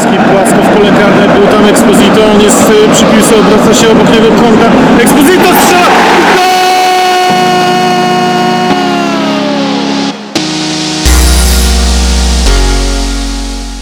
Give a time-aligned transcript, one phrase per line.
[0.00, 3.90] Polski płasko w pole karne, był tam Exposito, on jest y, przy piłce, obraca się
[3.90, 4.72] obok niego kontra.
[5.02, 5.86] Exposito strzela!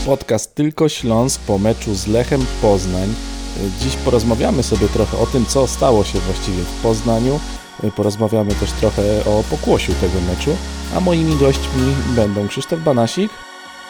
[0.07, 3.15] Podcast Tylko Śląsk po meczu z Lechem Poznań.
[3.81, 7.41] Dziś porozmawiamy sobie trochę o tym, co stało się właściwie w Poznaniu.
[7.97, 10.57] Porozmawiamy też trochę o pokłosiu tego meczu.
[10.97, 13.31] A moimi gośćmi będą Krzysztof Banasik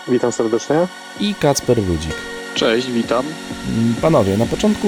[0.09, 0.77] Witam serdecznie.
[1.21, 2.15] i Kacper Ludzik.
[2.55, 3.25] Cześć, witam.
[3.79, 4.87] Mm, Panowie, na początku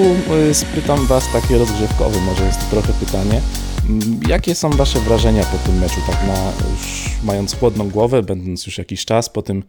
[0.50, 3.40] y, spytam Was takie rozgrzewkowe, może jest to trochę pytanie.
[3.88, 8.66] Mm, Jakie są Wasze wrażenia po tym meczu, tak na już mając chłodną głowę, będąc
[8.66, 9.62] już jakiś czas po tym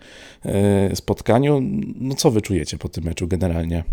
[0.91, 1.61] y, spotkaniu?
[1.95, 3.83] No co Wy czujecie po tym meczu generalnie?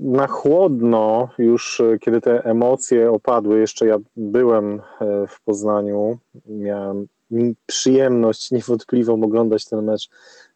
[0.00, 4.80] Na chłodno, już e, kiedy te emocje opadły, jeszcze ja byłem
[5.28, 10.08] w Poznaniu, miałem mi- przyjemność niewątpliwą oglądać ten mecz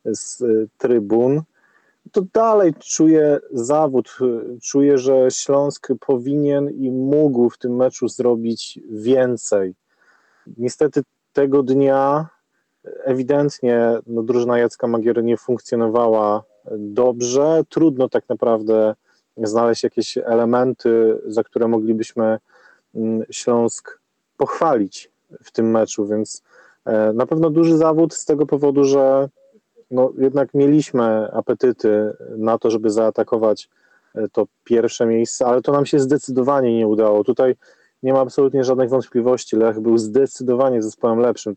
[0.06, 0.42] z
[0.78, 1.42] trybun,
[2.12, 4.18] to dalej czuję zawód,
[4.62, 9.74] czuję, że Śląsk powinien i mógł w tym meczu zrobić więcej.
[10.58, 12.28] Niestety tego dnia
[13.04, 16.42] ewidentnie no, drużyna Jacka Magiery nie funkcjonowała
[16.78, 17.62] dobrze.
[17.68, 18.94] Trudno tak naprawdę
[19.36, 22.38] znaleźć jakieś elementy, za które moglibyśmy
[22.94, 23.98] mm, Śląsk
[24.36, 25.10] pochwalić
[25.44, 26.42] w tym meczu, więc
[26.84, 29.28] e, na pewno duży zawód z tego powodu, że
[29.90, 33.68] no, jednak mieliśmy apetyty na to, żeby zaatakować
[34.14, 37.24] e, to pierwsze miejsce, ale to nam się zdecydowanie nie udało.
[37.24, 37.54] Tutaj
[38.02, 39.56] nie ma absolutnie żadnych wątpliwości.
[39.56, 41.56] Lech był zdecydowanie zespołem lepszym.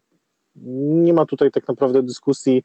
[1.06, 2.64] Nie ma tutaj tak naprawdę dyskusji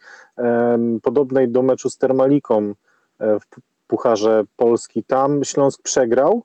[1.03, 2.75] podobnej do meczu z Termaliką
[3.19, 3.45] e, w
[3.87, 5.05] Pucharze Polski.
[5.05, 6.43] Tam Śląsk przegrał,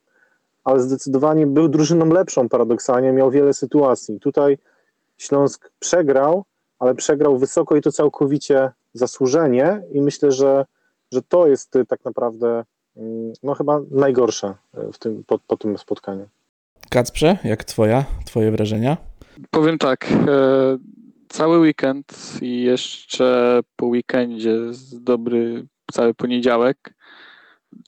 [0.64, 4.20] ale zdecydowanie był drużyną lepszą paradoksalnie, miał wiele sytuacji.
[4.20, 4.58] Tutaj
[5.18, 6.46] Śląsk przegrał,
[6.80, 10.66] ale przegrał wysoko i to całkowicie zasłużenie i myślę, że,
[11.14, 12.64] że to jest y, tak naprawdę
[12.98, 16.28] mm, no chyba najgorsze y, w tym, po, po tym spotkaniu.
[16.90, 18.98] Kacprze, jak Twoja, Twoje wrażenia?
[19.52, 20.18] Powiem tak, e,
[21.30, 24.58] cały weekend i jeszcze po weekendzie
[24.94, 26.94] dobry cały poniedziałek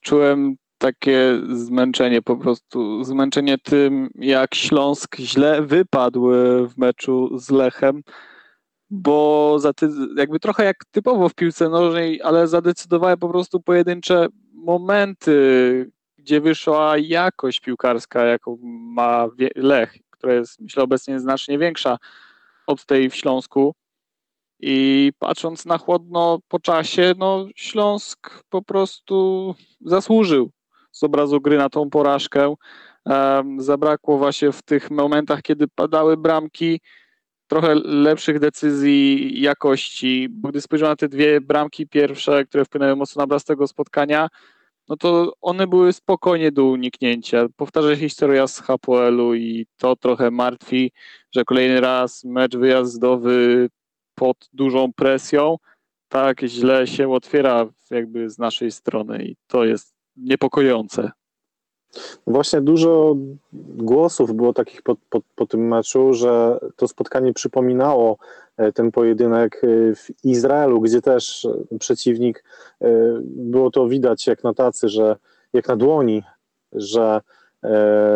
[0.01, 6.27] czułem takie zmęczenie po prostu, zmęczenie tym jak Śląsk źle wypadł
[6.67, 8.03] w meczu z Lechem,
[8.91, 14.27] bo za ty, jakby trochę jak typowo w piłce nożnej, ale zadecydowały po prostu pojedyncze
[14.53, 21.97] momenty, gdzie wyszła jakość piłkarska, jaką ma Lech, która jest myślę obecnie znacznie większa
[22.67, 23.73] od tej w Śląsku.
[24.59, 30.51] I patrząc na chłodno po czasie, no Śląsk po prostu zasłużył
[30.91, 32.55] z obrazu gry na tą porażkę.
[33.05, 36.81] Em, zabrakło właśnie w tych momentach, kiedy padały bramki,
[37.51, 40.27] trochę lepszych decyzji, jakości.
[40.29, 44.27] Bo gdy spojrzymy na te dwie bramki pierwsze, które wpłynęły mocno na obraz tego spotkania,
[44.89, 47.45] no to one były spokojnie do uniknięcia.
[47.55, 50.91] Powtarza się historia z HPL-u i to trochę martwi,
[51.35, 53.69] że kolejny raz mecz wyjazdowy
[54.15, 55.57] pod dużą presją
[56.07, 61.11] tak źle się otwiera jakby z naszej strony i to jest niepokojące.
[62.27, 63.15] Właśnie dużo
[63.77, 68.17] głosów było takich po, po, po tym meczu, że to spotkanie przypominało
[68.57, 72.43] e, ten pojedynek e, w Izraelu, gdzie też e, przeciwnik,
[73.23, 75.15] było to widać jak na tacy, że
[75.53, 76.23] jak na dłoni,
[76.73, 77.21] że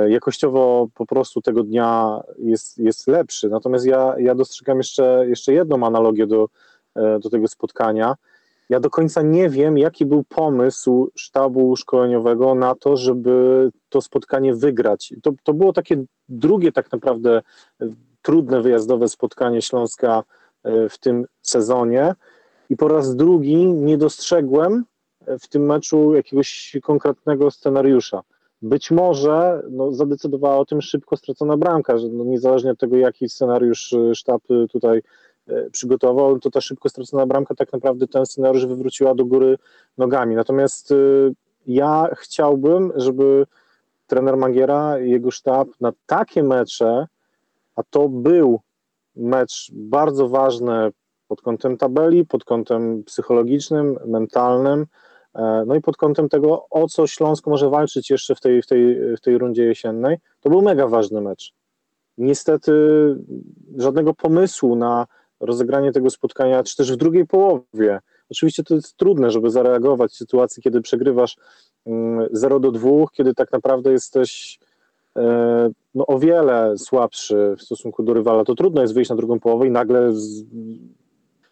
[0.07, 3.49] jakościowo po prostu tego dnia jest, jest lepszy.
[3.49, 6.49] Natomiast ja, ja dostrzegam jeszcze, jeszcze jedną analogię do,
[6.95, 8.15] do tego spotkania.
[8.69, 14.55] Ja do końca nie wiem, jaki był pomysł sztabu szkoleniowego na to, żeby to spotkanie
[14.55, 15.13] wygrać.
[15.23, 17.41] To, to było takie drugie tak naprawdę
[17.81, 17.87] e,
[18.21, 20.23] trudne wyjazdowe spotkanie Śląska
[20.63, 22.15] e, w tym sezonie
[22.69, 24.85] i po raz drugi nie dostrzegłem
[25.25, 28.21] e, w tym meczu jakiegoś konkretnego scenariusza.
[28.61, 33.29] Być może no, zadecydowała o tym szybko stracona bramka, że no, niezależnie od tego, jaki
[33.29, 35.01] scenariusz sztab tutaj
[35.71, 39.57] przygotował, to ta szybko stracona bramka tak naprawdę ten scenariusz wywróciła do góry
[39.97, 40.35] nogami.
[40.35, 41.33] Natomiast y,
[41.67, 43.45] ja chciałbym, żeby
[44.07, 47.07] trener Magiera i jego sztab na takie mecze,
[47.75, 48.59] a to był
[49.15, 50.91] mecz bardzo ważny
[51.27, 54.85] pod kątem tabeli, pod kątem psychologicznym, mentalnym,
[55.35, 58.67] e, no i pod kątem tego, o co Śląsk może walczyć jeszcze w tej, w
[58.67, 61.53] tej, w tej rundzie jesiennej, to był mega ważny mecz.
[62.17, 62.71] Niestety
[63.77, 65.07] żadnego pomysłu na
[65.45, 67.99] rozegranie tego spotkania, czy też w drugiej połowie.
[68.31, 71.37] Oczywiście to jest trudne, żeby zareagować w sytuacji, kiedy przegrywasz
[71.85, 74.59] mm, 0 do 2, kiedy tak naprawdę jesteś
[75.17, 78.43] e, no, o wiele słabszy w stosunku do rywala.
[78.43, 80.43] To trudno jest wyjść na drugą połowę i nagle z,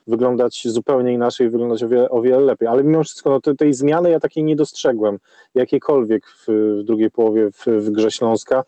[0.07, 2.67] wyglądać zupełnie inaczej, wyglądać o wiele, o wiele lepiej.
[2.67, 5.19] Ale mimo wszystko no, te, tej zmiany ja takiej nie dostrzegłem,
[5.55, 8.63] jakiejkolwiek w, w drugiej połowie w, w grze Śląska.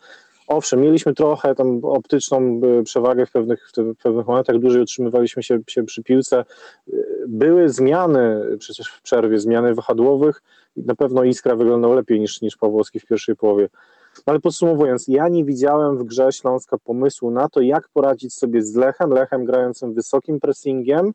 [0.48, 5.60] Owszem, mieliśmy trochę tam optyczną y, przewagę w pewnych, w pewnych momentach, dłużej utrzymywaliśmy się,
[5.68, 6.46] się przy piłce.
[6.88, 10.42] Y, Były zmiany przecież w przerwie, zmiany wahadłowych
[10.78, 13.70] na pewno Iskra wyglądał lepiej niż, niż Pawłowski w pierwszej połowie.
[14.18, 18.62] No ale podsumowując, ja nie widziałem w grze Śląska pomysłu na to, jak poradzić sobie
[18.62, 21.14] z Lechem, Lechem grającym wysokim pressingiem.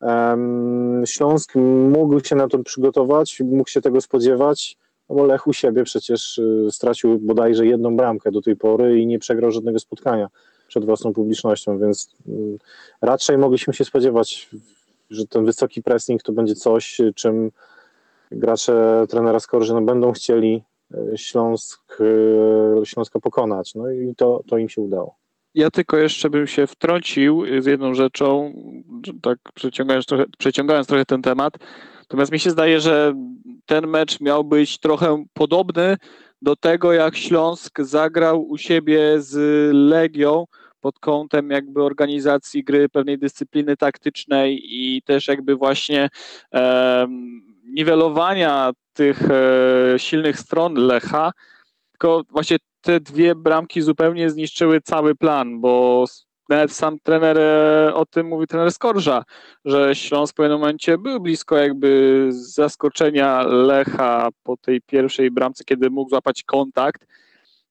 [0.00, 1.54] Em, Śląsk
[1.88, 4.76] mógł się na to przygotować, mógł się tego spodziewać,
[5.08, 9.06] no bo Lech u siebie przecież y, stracił bodajże jedną bramkę do tej pory i
[9.06, 10.28] nie przegrał żadnego spotkania
[10.68, 12.32] przed własną publicznością, więc y,
[13.02, 14.50] raczej mogliśmy się spodziewać,
[15.10, 17.50] że ten wysoki pressing to będzie coś, czym
[18.30, 20.62] gracze trenera Skorżyna będą chcieli
[20.94, 23.74] y, Śląsk, y, Śląska pokonać.
[23.74, 25.14] No i to, to im się udało.
[25.54, 28.52] Ja tylko jeszcze bym się wtrącił z jedną rzeczą,
[29.22, 31.54] tak przeciągając trochę, przeciągając trochę ten temat.
[32.04, 33.14] Natomiast mi się zdaje, że
[33.66, 35.96] ten mecz miał być trochę podobny
[36.42, 39.34] do tego, jak Śląsk zagrał u siebie z
[39.74, 40.44] Legią
[40.80, 46.08] pod kątem jakby organizacji gry, pewnej dyscypliny taktycznej i też jakby właśnie
[46.50, 51.32] em, niwelowania tych e, silnych stron Lecha.
[51.92, 56.04] Tylko właśnie te dwie bramki zupełnie zniszczyły cały plan, bo
[56.48, 59.24] nawet sam trener e, o tym mówi trener Skorża,
[59.64, 65.90] że Śląsk w pewnym momencie był blisko jakby zaskoczenia Lecha po tej pierwszej bramce, kiedy
[65.90, 67.06] mógł złapać kontakt,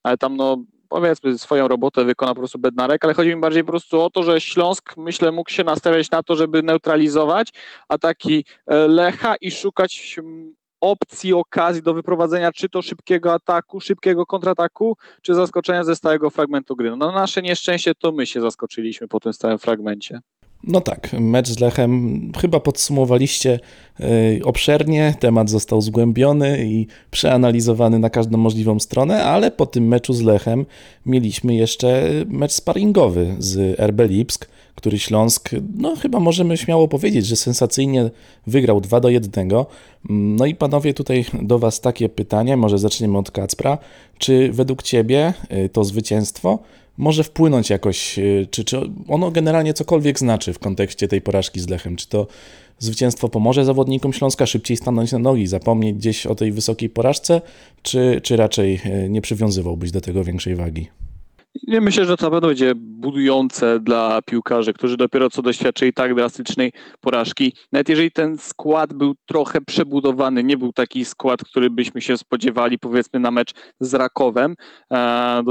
[0.03, 0.57] ale tam no
[0.89, 4.23] powiedzmy swoją robotę wykona po prostu Bednarek, ale chodzi mi bardziej po prostu o to,
[4.23, 7.49] że Śląsk myślę mógł się nastawiać na to, żeby neutralizować
[7.89, 10.19] ataki e, Lecha i szukać
[10.83, 16.75] opcji, okazji do wyprowadzenia czy to szybkiego ataku, szybkiego kontrataku, czy zaskoczenia ze stałego fragmentu
[16.75, 16.89] gry.
[16.89, 20.19] No na nasze nieszczęście to my się zaskoczyliśmy po tym stałym fragmencie.
[20.67, 23.59] No tak, mecz z Lechem chyba podsumowaliście
[23.99, 30.13] y, obszernie, temat został zgłębiony i przeanalizowany na każdą możliwą stronę, ale po tym meczu
[30.13, 30.65] z Lechem
[31.05, 37.35] mieliśmy jeszcze mecz sparingowy z RB Lipsk, który Śląsk, no chyba możemy śmiało powiedzieć, że
[37.35, 38.09] sensacyjnie
[38.47, 39.49] wygrał 2 do 1.
[40.09, 43.77] No i panowie, tutaj do Was takie pytanie, może zaczniemy od Kacpra.
[44.17, 45.33] Czy według Ciebie
[45.65, 46.59] y, to zwycięstwo
[46.97, 51.69] może wpłynąć jakoś, y, czy, czy ono generalnie cokolwiek znaczy w kontekście tej porażki z
[51.69, 51.95] Lechem?
[51.95, 52.27] Czy to
[52.79, 57.41] zwycięstwo pomoże zawodnikom Śląska szybciej stanąć na nogi, zapomnieć gdzieś o tej wysokiej porażce,
[57.81, 60.87] czy, czy raczej y, nie przywiązywałbyś do tego większej wagi?
[61.67, 66.15] Nie myślę, że to na pewno będzie budujące dla piłkarzy, którzy dopiero co doświadczyli tak
[66.15, 66.71] drastycznej
[67.01, 67.53] porażki.
[67.71, 72.79] Nawet jeżeli ten skład był trochę przebudowany, nie był taki skład, który byśmy się spodziewali,
[72.79, 74.55] powiedzmy, na mecz z Rakowem,
[74.91, 75.43] e,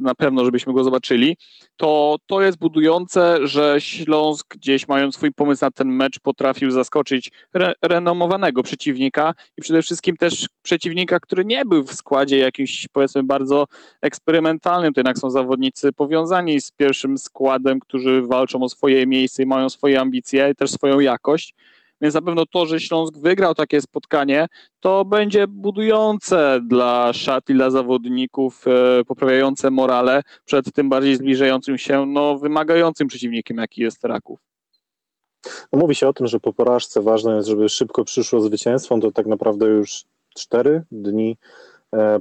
[0.00, 1.36] na pewno, żebyśmy go zobaczyli,
[1.76, 7.30] to to jest budujące, że Śląsk gdzieś mając swój pomysł na ten mecz potrafił zaskoczyć
[7.54, 13.22] re, renomowanego przeciwnika i przede wszystkim też przeciwnika, który nie był w składzie jakimś powiedzmy
[13.22, 13.66] bardzo
[14.02, 19.46] eksperymentalnym, to jednak są zawodnicy powiązani z pierwszym składem, którzy walczą o swoje miejsce i
[19.46, 21.54] mają swoje ambicje i też swoją jakość.
[22.00, 24.46] Więc na pewno to, że Śląsk wygrał takie spotkanie,
[24.80, 31.78] to będzie budujące dla szat i dla zawodników, e, poprawiające morale przed tym bardziej zbliżającym
[31.78, 34.40] się, no wymagającym przeciwnikiem, jaki jest Raków.
[35.72, 38.98] No, mówi się o tym, że po porażce ważne jest, żeby szybko przyszło zwycięstwo.
[38.98, 41.36] To tak naprawdę już cztery dni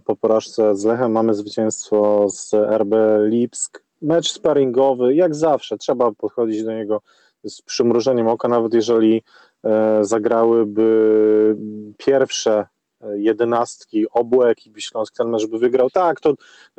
[0.06, 2.96] po porażce z Lechem mamy zwycięstwo z RB
[3.26, 3.84] Lipsk.
[4.02, 7.02] Mecz sparingowy, jak zawsze, trzeba podchodzić do niego
[7.44, 9.24] z przymrużeniem oka, nawet jeżeli
[9.64, 11.56] e, zagrałyby
[11.98, 12.68] pierwsze
[13.16, 15.90] jedenastki obu ekip Śląsk ten mecz by wygrał.
[15.90, 16.34] Tak, to,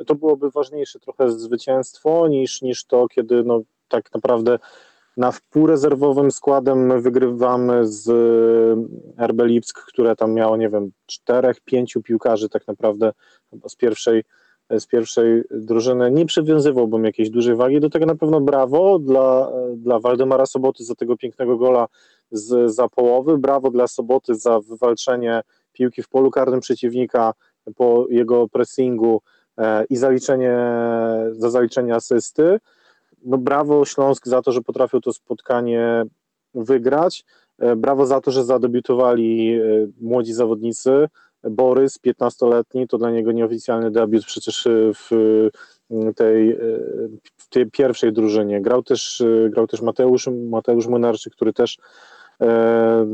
[0.05, 4.59] to byłoby ważniejsze trochę zwycięstwo niż, niż to, kiedy no, tak naprawdę
[5.17, 8.09] na wpółrezerwowym składem my wygrywamy z
[9.17, 13.11] RB Lipsk, które tam miało, nie wiem, czterech, pięciu piłkarzy tak naprawdę
[13.67, 14.23] z pierwszej,
[14.71, 16.11] z pierwszej drużyny.
[16.11, 17.79] Nie przywiązywałbym jakiejś dużej wagi.
[17.79, 21.87] Do tego na pewno brawo dla, dla Waldemara Soboty za tego pięknego gola
[22.31, 23.37] z, za połowy.
[23.37, 27.33] Brawo dla Soboty za wywalczenie piłki w polu karnym przeciwnika
[27.75, 29.21] po jego pressingu
[29.57, 30.57] e, i zaliczenie,
[31.31, 32.59] za zaliczenie asysty
[33.25, 36.03] no brawo Śląsk za to, że potrafił to spotkanie
[36.53, 37.25] wygrać.
[37.59, 39.61] E, brawo za to, że zadebiutowali e,
[40.01, 41.07] młodzi zawodnicy.
[41.43, 45.09] Borys, 15-letni, to dla niego nieoficjalny debiut przecież e, w
[46.15, 46.57] tej,
[47.37, 48.61] w tej pierwszej drużynie.
[48.61, 51.77] Grał też, grał też Mateusz, Mateusz Młynarczyk, który też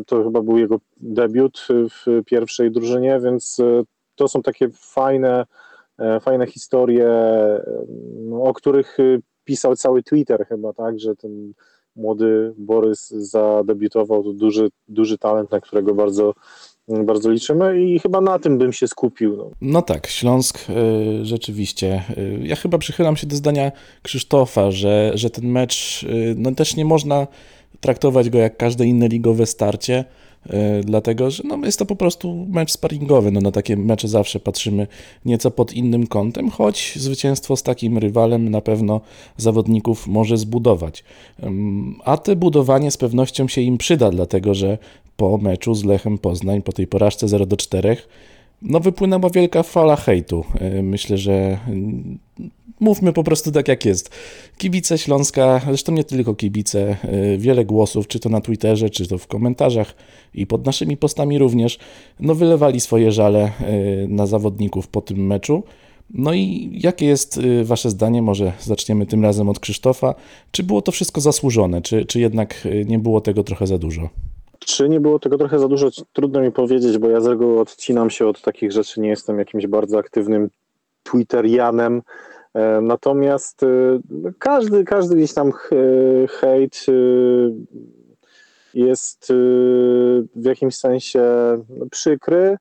[0.08, 3.62] to chyba był jego debiut w pierwszej drużynie, więc
[4.16, 5.46] to są takie fajne,
[6.22, 7.10] fajne historie,
[8.42, 8.98] o których
[9.46, 11.54] pisał cały Twitter chyba, tak, że ten
[11.96, 16.34] młody Borys zadebiutował, to duży, duży talent, na którego bardzo,
[16.88, 19.38] bardzo liczymy i chyba na tym bym się skupił.
[19.38, 19.52] No.
[19.62, 22.04] No tak, Śląsk y, rzeczywiście.
[22.18, 23.72] Y, ja chyba przychylam się do zdania
[24.02, 27.28] Krzysztofa, że, że ten mecz, y, no też nie można
[27.80, 30.06] traktować go jak każde inne ligowe starcie,
[30.84, 33.32] dlatego że no, jest to po prostu mecz sparingowy.
[33.32, 34.88] No, na takie mecze zawsze patrzymy
[35.26, 39.02] nieco pod innym kątem, choć zwycięstwo z takim rywalem na pewno
[39.38, 41.04] zawodników może zbudować.
[42.06, 44.78] A te budowanie z pewnością się im przyda, dlatego że
[45.18, 47.98] po meczu z Lechem Poznań, po tej porażce 0 do 4,
[48.66, 50.46] no wypłynęła wielka fala hejtu.
[50.80, 52.20] Y, Myślę, że mm,
[52.80, 54.10] mówmy po prostu tak jak jest.
[54.58, 56.98] Kibice Śląska, zresztą nie tylko kibice,
[57.34, 59.96] y, wiele głosów, czy to na Twitterze, czy to w komentarzach
[60.34, 61.80] i pod naszymi postami również,
[62.20, 65.64] no wylewali swoje żale y, na zawodników po tym meczu.
[66.10, 68.22] No i jakie jest wasze zdanie?
[68.22, 70.16] Może zaczniemy tym razem od Krzysztofa.
[70.52, 74.10] Czy było to wszystko zasłużone, czy, czy jednak nie było tego trochę za dużo?
[74.60, 75.90] Czy nie było tego trochę za dużo?
[76.14, 79.68] Trudno mi powiedzieć, bo ja z reguły odcinam się od takich rzeczy, nie jestem jakimś
[79.68, 80.50] bardzo aktywnym
[81.04, 82.02] Twitterianem.
[82.54, 83.68] E, Natomiast e,
[84.40, 85.70] każdy, każdy gdzieś tam ch-
[86.30, 86.92] hejt e,
[88.74, 89.34] jest e,
[90.36, 91.24] w jakimś sensie
[91.92, 92.58] przykry.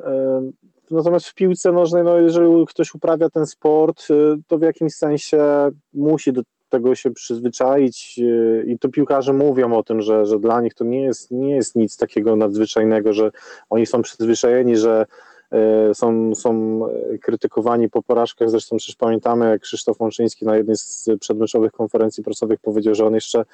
[0.00, 0.42] E,
[0.90, 4.14] Natomiast w piłce nożnej, no jeżeli ktoś uprawia ten sport, e,
[4.48, 6.42] to w jakimś sensie musi do
[6.72, 10.84] tego się przyzwyczaić e, i to piłkarze mówią o tym, że, że dla nich to
[10.84, 13.30] nie jest, nie jest nic takiego nadzwyczajnego, że
[13.70, 15.06] oni są przyzwyczajeni, że
[15.50, 16.80] e, są, są
[17.20, 18.50] krytykowani po porażkach.
[18.50, 23.14] Zresztą przecież pamiętamy, jak Krzysztof Łączyński na jednej z przedmeczowych konferencji prasowych powiedział, że on
[23.14, 23.44] jeszcze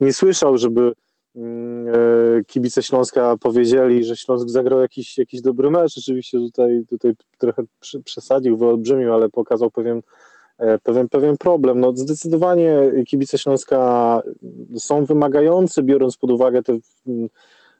[0.00, 0.92] nie słyszał, żeby
[1.36, 5.98] mm, e, kibice Śląska powiedzieli, że Śląsk zagrał jakiś, jakiś dobry mecz.
[5.98, 7.62] Oczywiście tutaj, tutaj trochę
[8.04, 10.02] przesadził, wyolbrzymił, ale pokazał pewien,
[10.82, 11.80] pewien, pewien problem.
[11.80, 14.22] No, zdecydowanie kibice Śląska
[14.76, 17.28] są wymagający, biorąc pod uwagę te mm,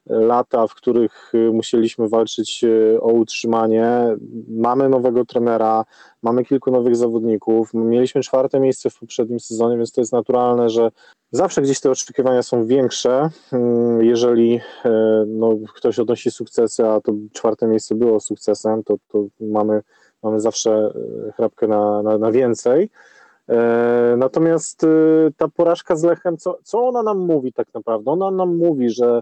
[0.06, 3.86] lata, w których y, musieliśmy walczyć y, o utrzymanie.
[4.48, 5.84] Mamy nowego trenera,
[6.22, 10.90] mamy kilku nowych zawodników, mieliśmy czwarte miejsce w poprzednim sezonie, więc to jest naturalne, że
[11.30, 13.30] zawsze gdzieś te oczekiwania są większe.
[13.52, 19.24] Mm, Jeżeli e, no, ktoś odnosi sukcesy, a to czwarte miejsce było sukcesem, to, to
[19.40, 19.82] mamy,
[20.22, 20.92] mamy zawsze
[21.28, 22.90] e, chrapkę na, na, na więcej.
[23.48, 24.88] E, Natomiast e,
[25.36, 28.10] ta porażka z Lechem, co, co ona nam mówi tak naprawdę?
[28.10, 29.20] Ona nam mówi, że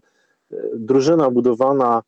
[0.75, 2.03] drużyna budowana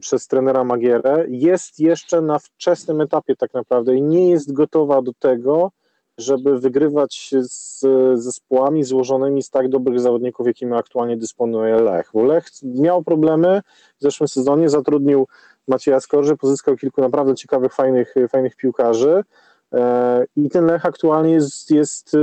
[0.00, 5.12] przez trenera Magierę jest jeszcze na wczesnym etapie tak naprawdę i nie jest gotowa do
[5.18, 5.70] tego,
[6.18, 7.80] żeby wygrywać z
[8.14, 12.10] zespołami złożonymi z tak dobrych zawodników, jakimi aktualnie dysponuje Lech.
[12.14, 13.60] Bo Lech miał problemy
[13.98, 15.26] w zeszłym sezonie, zatrudnił
[15.68, 19.22] Macieja Skorży, pozyskał kilku naprawdę ciekawych, fajnych, fajnych piłkarzy,
[19.72, 22.18] E, I ten Lech aktualnie jest, jest e,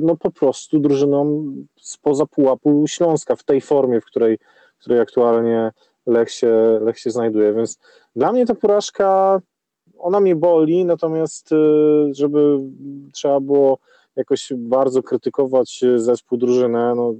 [0.00, 1.44] no po prostu drużyną
[1.80, 4.38] spoza pułapu Śląska w tej formie, w której,
[4.78, 5.72] w której aktualnie
[6.06, 7.52] Lech się, Lech się znajduje.
[7.52, 7.78] Więc
[8.16, 9.40] dla mnie ta porażka,
[9.98, 11.56] ona mnie boli, natomiast e,
[12.14, 12.58] żeby
[13.12, 13.78] trzeba było
[14.16, 17.14] jakoś bardzo krytykować zespół, drużynę, no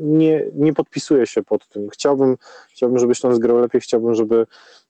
[0.00, 1.88] nie, nie podpisuję się pod tym.
[1.88, 2.36] Chciałbym,
[2.70, 4.46] chciałbym, żeby Śląsk grał lepiej, chciałbym, żeby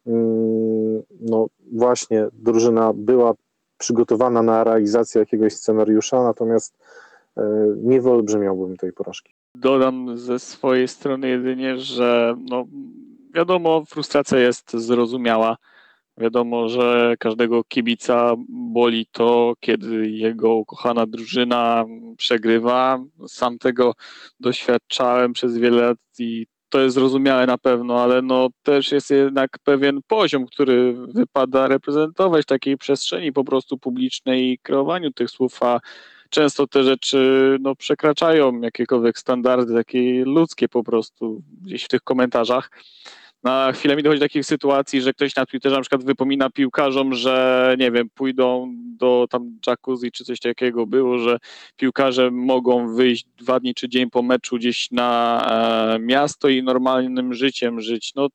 [0.07, 3.35] mm, no właśnie drużyna była
[3.79, 6.79] przygotowana na realizację jakiegoś scenariusza, natomiast
[7.37, 7.43] e,
[7.77, 9.35] nie wyolbrzymiałbym tej porażki.
[9.55, 12.65] Dodam ze swojej strony jedynie, że no,
[13.35, 15.57] wiadomo, frustracja jest zrozumiała.
[16.21, 21.85] Wiadomo, że każdego kibica boli to, kiedy jego ukochana drużyna
[22.17, 22.99] przegrywa.
[23.27, 23.95] Sam tego
[24.41, 29.59] doświadczałem przez wiele lat i to jest zrozumiałe na pewno, ale no też jest jednak
[29.65, 35.63] pewien poziom, który wypada reprezentować w takiej przestrzeni po prostu publicznej i kreowaniu tych słów,
[35.63, 35.81] a
[36.31, 42.71] często te rzeczy no, przekraczają jakiekolwiek standardy takie ludzkie po prostu gdzieś w tych komentarzach.
[43.43, 47.15] Na chwilę mi dochodzi do takich sytuacji, że ktoś na Twitterze na przykład wypomina piłkarzom,
[47.15, 51.39] że nie wiem, pójdą do tam jacuzzi czy coś takiego było, że
[51.77, 55.41] piłkarze mogą wyjść dwa dni czy dzień po meczu gdzieś na
[55.95, 58.15] e, miasto i normalnym życiem żyć.
[58.15, 58.29] No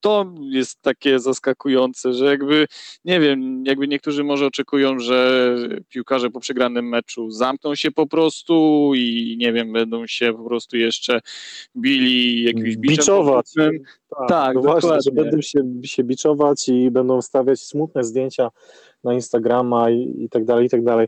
[0.00, 2.66] to jest takie zaskakujące, że jakby,
[3.04, 5.56] nie wiem, jakby niektórzy może oczekują, że
[5.88, 10.76] piłkarze po przegranym meczu zamkną się po prostu i nie wiem, będą się po prostu
[10.76, 11.20] jeszcze
[11.76, 13.46] bili jakimś biczem Biczować.
[13.54, 13.82] powrotnym.
[14.28, 18.50] Tak, no właśnie, że będą się, się biczować i będą wstawiać smutne zdjęcia
[19.04, 21.06] na Instagrama i, i tak dalej, i tak dalej.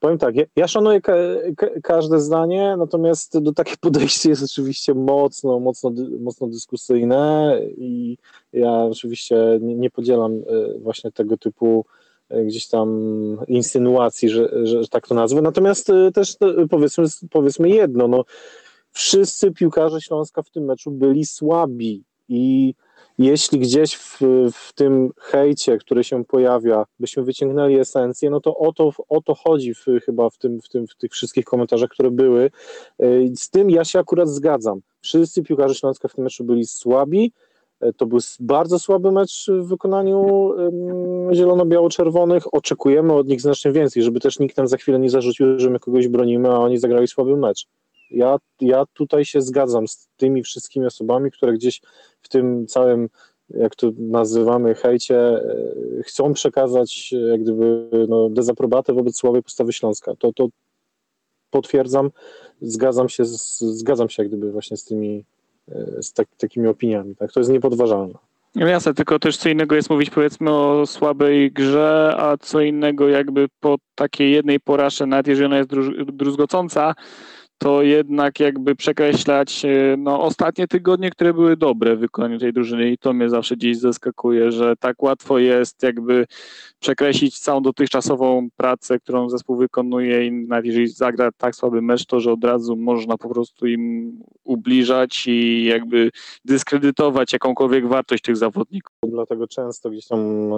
[0.00, 1.12] Powiem tak, ja, ja szanuję ka,
[1.56, 8.16] ka, każde zdanie, natomiast do takie podejście jest oczywiście mocno, mocno, mocno dyskusyjne i
[8.52, 11.84] ja oczywiście nie, nie podzielam e, właśnie tego typu
[12.28, 12.88] e, gdzieś tam
[13.48, 15.42] insynuacji, że, że, że tak to nazwę.
[15.42, 16.36] Natomiast e, też
[16.70, 18.24] powiedzmy, powiedzmy jedno, no,
[18.92, 22.74] wszyscy piłkarze Śląska w tym meczu byli słabi i
[23.18, 24.20] jeśli gdzieś w,
[24.52, 29.34] w tym hejcie, który się pojawia, byśmy wyciągnęli esencję, no to o to, o to
[29.34, 32.50] chodzi w, chyba w, tym, w, tym, w tych wszystkich komentarzach, które były.
[33.02, 34.80] Y, Z tym ja się akurat zgadzam.
[35.00, 37.32] Wszyscy piłkarze Śląska w tym meczu byli słabi.
[37.84, 40.50] Y, To był bardzo słaby mecz w wykonaniu
[41.32, 42.54] zielono-biało-czerwonych.
[42.54, 45.78] Oczekujemy od nich znacznie więcej, żeby też nikt nam za chwilę nie zarzucił, że my
[45.78, 47.66] kogoś bronimy, a oni zagrali słaby mecz.
[48.10, 51.80] Ja, ja tutaj się zgadzam z tymi wszystkimi osobami, które gdzieś
[52.22, 53.08] w tym całym,
[53.50, 55.42] jak to nazywamy, hejcie, e,
[56.02, 60.12] chcą przekazać e, jak gdyby no, dezaprobatę wobec słabej postawy Śląska.
[60.18, 60.48] To, to
[61.50, 62.10] potwierdzam,
[62.60, 65.24] zgadzam się, z, zgadzam się jak gdyby właśnie z tymi,
[65.68, 67.16] e, z tak, takimi opiniami.
[67.16, 67.32] Tak?
[67.32, 68.14] To jest niepodważalne.
[68.56, 73.08] No jasne, tylko też co innego jest mówić powiedzmy o słabej grze, a co innego
[73.08, 75.70] jakby po takiej jednej porażce, nawet jeżeli ona jest
[76.12, 76.94] druzgocąca,
[77.58, 82.90] to jednak jakby przekreślać e, no, ostatnie tygodnie, które były dobre w wykonaniu tej drużyny
[82.90, 86.26] i to mnie zawsze gdzieś zaskakuje, że tak łatwo jest jakby
[86.80, 92.20] przekreślić całą dotychczasową pracę, którą zespół wykonuje i nawet jeżeli zagra tak słaby mecz, to
[92.20, 94.12] że od razu można po prostu im
[94.44, 96.10] ubliżać i jakby
[96.44, 98.96] dyskredytować jakąkolwiek wartość tych zawodników.
[99.02, 100.56] Dlatego często gdzieś tam e,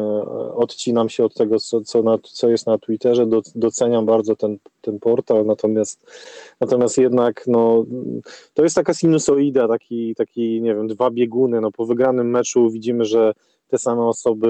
[0.54, 3.26] odcinam się od tego, co, co, na, co jest na Twitterze.
[3.26, 6.06] Do, doceniam bardzo ten, ten portal, natomiast,
[6.60, 7.86] natomiast jednak no,
[8.54, 11.60] to jest taka sinusoida, taki, taki, nie wiem, dwa bieguny.
[11.60, 13.32] No, po wygranym meczu widzimy, że
[13.68, 14.48] te same osoby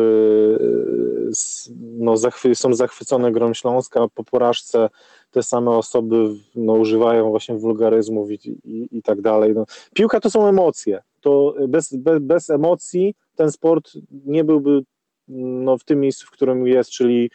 [1.31, 4.89] s- no, zachwy, są zachwycone grą Śląska, po porażce
[5.31, 9.55] te same osoby no, używają właśnie wulgaryzmów i, i, i tak dalej.
[9.55, 11.03] No, piłka to są emocje.
[11.21, 13.93] To bez, bez, bez emocji ten sport
[14.25, 14.83] nie byłby
[15.29, 17.31] no, w tym miejscu, w którym jest, czyli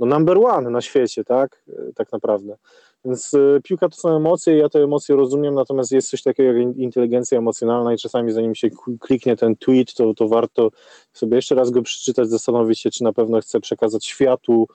[0.00, 1.62] no, number one na świecie, tak?
[1.68, 2.56] E, Tak naprawdę.
[3.04, 6.62] Więc e, piłka to są emocje, ja te emocje rozumiem, natomiast jest coś takiego jak
[6.62, 8.68] in- inteligencja emocjonalna i czasami zanim się
[9.00, 10.70] kliknie ten tweet, to, to warto
[11.12, 14.68] sobie jeszcze raz go przeczytać, zastanowić się, czy na pewno chce przekazać światu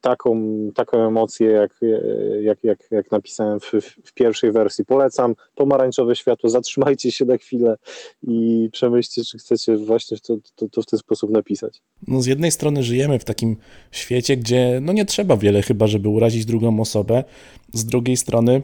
[0.00, 0.42] taką,
[0.74, 3.72] taką emocję, jak, e, jak, jak, jak napisałem w-
[4.04, 4.84] w pierwszej wersji.
[4.84, 7.76] Polecam pomarańczowe światło, zatrzymajcie się na chwilę
[8.22, 11.82] i przemyślcie, czy chcecie właśnie to, to, to w ten sposób napisać.
[12.08, 13.56] No z jednej strony żyjemy w takim
[13.90, 17.24] świecie, gdzie no nie trzeba wiele chyba, żeby urazić drugą osobę.
[17.72, 18.62] Z drugiej strony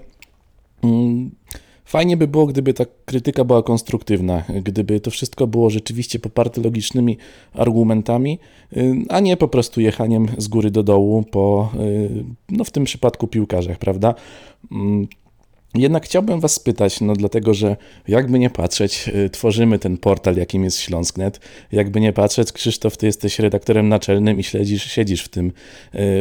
[0.85, 1.31] mm,
[1.85, 7.19] fajnie by było, gdyby ta krytyka była konstruktywna, gdyby to wszystko było rzeczywiście poparte logicznymi
[7.53, 8.39] argumentami,
[8.77, 12.85] y, a nie po prostu jechaniem z góry do dołu po, y, no w tym
[12.85, 14.15] przypadku piłkarzach, prawda?
[14.73, 15.07] Mm,
[15.77, 17.77] Jednak chciałbym Was spytać, no dlatego, że
[18.09, 21.41] jakby nie patrzeć, y, tworzymy ten portal, jakim jest Śląsknet.
[21.73, 25.53] Jakby nie patrzeć, Krzysztof, Ty jesteś redaktorem naczelnym i śledzisz, siedzisz w tym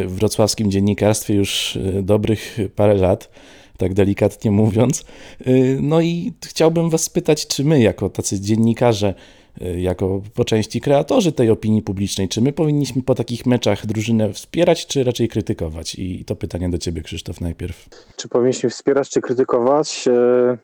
[0.08, 3.30] wrocławskim dziennikarstwie już dobrych parę lat,
[3.78, 5.06] tak delikatnie mówiąc.
[5.48, 9.14] Y, No i chciałbym Was spytać, czy my, jako tacy dziennikarze,
[9.62, 14.34] y, jako po części kreatorzy tej opinii publicznej, czy my powinniśmy po takich meczach drużynę
[14.34, 15.96] wspierać, czy raczej krytykować?
[15.96, 17.90] I to pytanie do Ciebie, Krzysztof, najpierw.
[18.18, 20.08] Czy powinniśmy wspierać, czy krytykować?
[20.08, 20.58] E,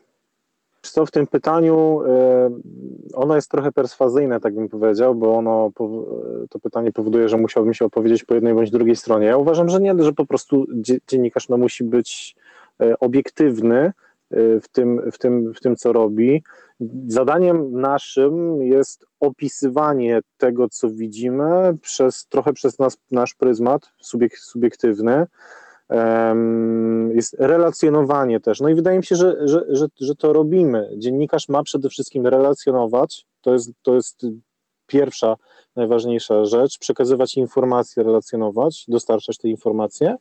[0.82, 2.00] Co w tym pytaniu,
[3.14, 5.70] ono jest trochę perswazyjne, tak bym powiedział, bo ono,
[6.50, 9.26] to pytanie powoduje, że musiałbym się opowiedzieć po jednej bądź drugiej stronie.
[9.26, 12.36] Ja uważam, że nie, że po prostu dzie- dziennikarz no, musi być
[13.00, 13.92] obiektywny e,
[14.60, 16.42] w tym, w, tym, w tym, co robi.
[17.06, 25.26] Zadaniem naszym jest opisywanie tego, co widzimy, przez, trochę przez nas, nasz pryzmat subiek, subiektywny.
[27.14, 28.60] Jest relacjonowanie też.
[28.60, 30.90] No i wydaje mi się, że, że, że, że to robimy.
[30.96, 33.26] Dziennikarz ma przede wszystkim relacjonować.
[33.40, 34.26] To jest, to jest
[34.90, 35.36] pierwsza,
[35.76, 36.78] najważniejsza rzecz.
[36.78, 40.16] Przekazywać informacje, relacjonować, dostarczać te informacje.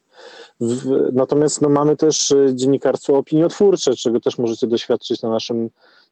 [0.60, 5.69] W, natomiast no, mamy też e, dziennikarstwo opiniotwórcze, czego też możecie doświadczyć na naszym,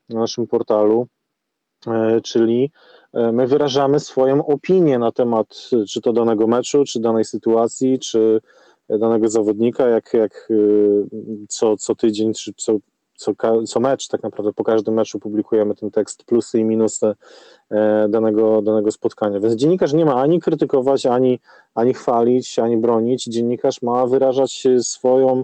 [0.09, 1.07] na naszym portalu.
[1.87, 2.71] E, czyli
[3.13, 8.41] e, my wyrażamy swoją opinię na temat czy to danego meczu, czy danej sytuacji, czy
[8.89, 11.03] danego zawodnika, jak, jak y,
[11.49, 12.77] co, co tydzień, czy co,
[13.17, 13.33] co,
[13.67, 17.15] co mecz, tak naprawdę po każdym meczu publikujemy ten tekst, plusy i minusy
[17.71, 19.39] e, danego, danego spotkania.
[19.39, 21.39] Więc dziennikarz nie ma ani krytykować, ani,
[21.75, 23.23] ani chwalić, ani bronić.
[23.23, 25.43] Dziennikarz ma wyrażać swoją,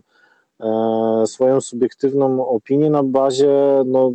[0.60, 4.12] e, swoją subiektywną opinię na bazie no,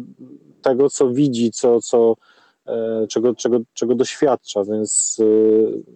[0.63, 2.15] tego, co widzi, co, co,
[2.67, 5.21] e, czego, czego, czego doświadcza, więc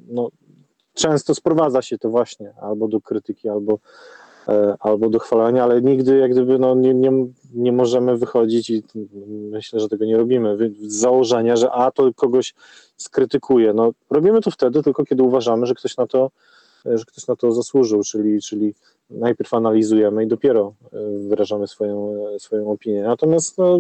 [0.09, 0.31] no,
[0.95, 3.79] często sprowadza się to właśnie albo do krytyki, albo,
[4.81, 7.13] albo do chwalenia, ale nigdy jak gdyby no, nie, nie,
[7.55, 8.83] nie możemy wychodzić i
[9.51, 12.55] myślę, że tego nie robimy, z założenia, że a to kogoś
[12.97, 13.73] skrytykuje.
[13.73, 16.31] No, robimy to wtedy tylko, kiedy uważamy, że ktoś na to,
[16.87, 18.75] e, że ktoś na to zasłużył, czyli, czyli
[19.11, 23.03] najpierw analizujemy i dopiero e, wyrażamy swoją, e, swoją opinię.
[23.03, 23.79] Natomiast no,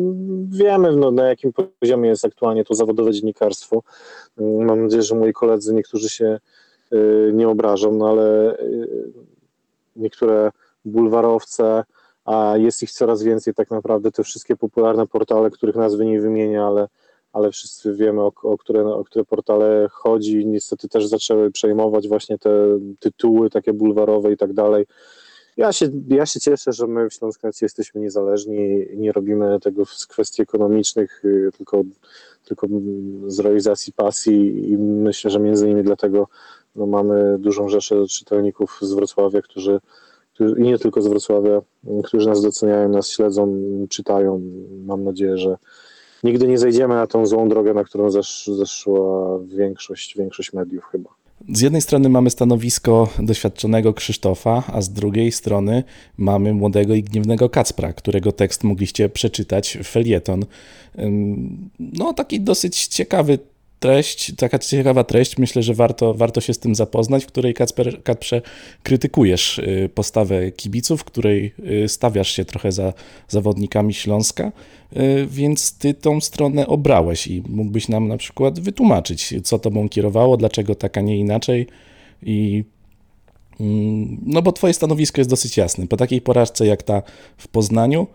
[0.48, 3.82] wiemy, no, na jakim poziomie jest aktualnie to zawodowe dziennikarstwo.
[4.38, 6.38] Mm, Mam nadzieję, że moi koledzy, niektórzy się
[7.32, 8.56] nie obrażą, no ale
[9.96, 10.50] niektóre
[10.84, 11.84] bulwarowce,
[12.24, 16.62] a jest ich coraz więcej tak naprawdę, te wszystkie popularne portale, których nazwy nie wymienię,
[16.62, 16.88] ale,
[17.32, 22.38] ale wszyscy wiemy, o, o, które, o które portale chodzi, niestety też zaczęły przejmować właśnie
[22.38, 22.50] te
[22.98, 24.86] tytuły takie bulwarowe i tak dalej.
[25.56, 30.06] Ja się, ja się cieszę, że my w Śląskacji jesteśmy niezależni, nie robimy tego z
[30.06, 31.82] kwestii ekonomicznych, y, tylko,
[32.44, 32.66] tylko
[33.26, 36.28] z realizacji pasji i myślę, że między innymi dlatego
[36.76, 39.80] no, mamy dużą rzeszę czytelników z Wrocławia, którzy,
[40.34, 41.60] którzy, i nie tylko z Wrocławia,
[42.04, 44.40] którzy nas doceniają, nas śledzą, czytają.
[44.84, 45.56] Mam nadzieję, że
[46.24, 51.10] nigdy nie zejdziemy na tą złą drogę, na którą zesz, zeszła większość, większość mediów chyba.
[51.48, 55.84] Z jednej strony mamy stanowisko doświadczonego Krzysztofa, a z drugiej strony
[56.16, 60.44] mamy młodego i gniewnego Kacpra, którego tekst mogliście przeczytać, felieton.
[60.98, 63.38] Ym, No, taki dosyć ciekawy
[63.82, 68.02] treść, taka ciekawa treść, myślę, że warto, warto się z tym zapoznać, w której Kacper,
[68.02, 68.42] Kacprze
[68.82, 72.92] krytykujesz y, postawę kibiców, w której y, stawiasz się trochę za
[73.28, 74.52] zawodnikami Śląska,
[74.96, 80.36] y, więc ty tą stronę obrałeś i mógłbyś nam na przykład wytłumaczyć, co tobą kierowało,
[80.36, 81.66] dlaczego tak, a nie inaczej
[82.22, 82.64] i
[83.60, 85.86] mm, no bo twoje stanowisko jest dosyć jasne.
[85.86, 87.02] Po takiej porażce jak ta
[87.36, 88.06] w Poznaniu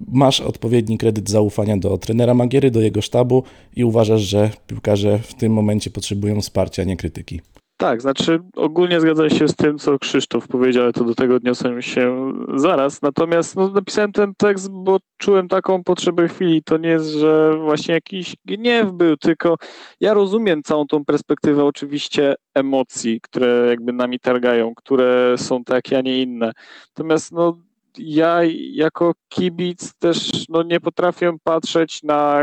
[0.00, 3.42] masz odpowiedni kredyt zaufania do trenera Magiery, do jego sztabu
[3.76, 7.40] i uważasz, że piłkarze w tym momencie potrzebują wsparcia, nie krytyki.
[7.78, 11.82] Tak, znaczy ogólnie zgadzam się z tym, co Krzysztof powiedział, ale to do tego odniosłem
[11.82, 13.02] się zaraz.
[13.02, 16.62] Natomiast no, napisałem ten tekst, bo czułem taką potrzebę chwili.
[16.62, 19.56] To nie jest, że właśnie jakiś gniew był, tylko
[20.00, 26.00] ja rozumiem całą tą perspektywę oczywiście emocji, które jakby nami targają, które są takie, a
[26.00, 26.52] nie inne.
[26.88, 27.58] Natomiast no,
[27.98, 28.40] ja
[28.72, 32.42] jako kibic też no, nie potrafię patrzeć na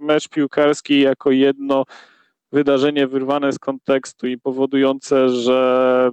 [0.00, 1.84] mecz piłkarski jako jedno
[2.52, 6.10] wydarzenie wyrwane z kontekstu i powodujące, że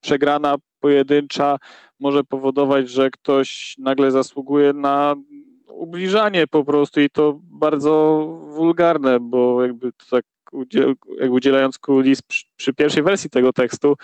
[0.00, 1.58] przegrana pojedyncza
[2.00, 5.16] może powodować, że ktoś nagle zasługuje na
[5.68, 10.94] ubliżanie po prostu i to bardzo wulgarne, bo jakby tak udziel,
[11.30, 13.96] udzielając kulis przy, przy pierwszej wersji tego tekstu,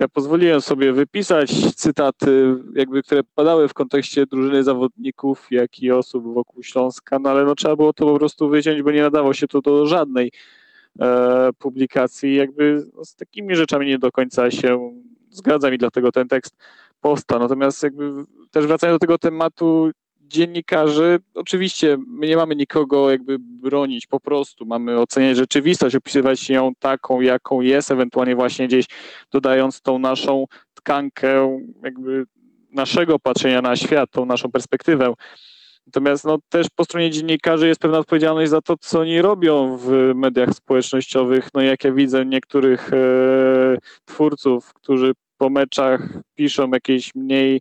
[0.00, 6.34] ja pozwoliłem sobie wypisać cytaty, jakby, które padały w kontekście drużyny zawodników, jak i osób
[6.34, 9.46] wokół Śląska, no ale no, trzeba było to po prostu wyciąć, bo nie nadało się
[9.46, 10.32] to do żadnej
[11.00, 12.34] e, publikacji.
[12.34, 14.92] Jakby no, z takimi rzeczami nie do końca się
[15.30, 16.56] zgadzam i dlatego ten tekst
[17.00, 17.38] powstał.
[17.38, 18.12] Natomiast jakby
[18.50, 19.90] też wracając do tego tematu
[20.26, 26.72] dziennikarzy, oczywiście my nie mamy nikogo jakby bronić, po prostu mamy oceniać rzeczywistość, opisywać ją
[26.78, 28.86] taką, jaką jest, ewentualnie właśnie gdzieś
[29.32, 32.26] dodając tą naszą tkankę jakby
[32.72, 35.14] naszego patrzenia na świat, tą naszą perspektywę.
[35.86, 40.12] Natomiast no, też po stronie dziennikarzy jest pewna odpowiedzialność za to, co oni robią w
[40.14, 41.48] mediach społecznościowych.
[41.54, 42.96] No jak ja widzę niektórych e,
[44.04, 47.60] twórców, którzy po meczach piszą jakieś mniej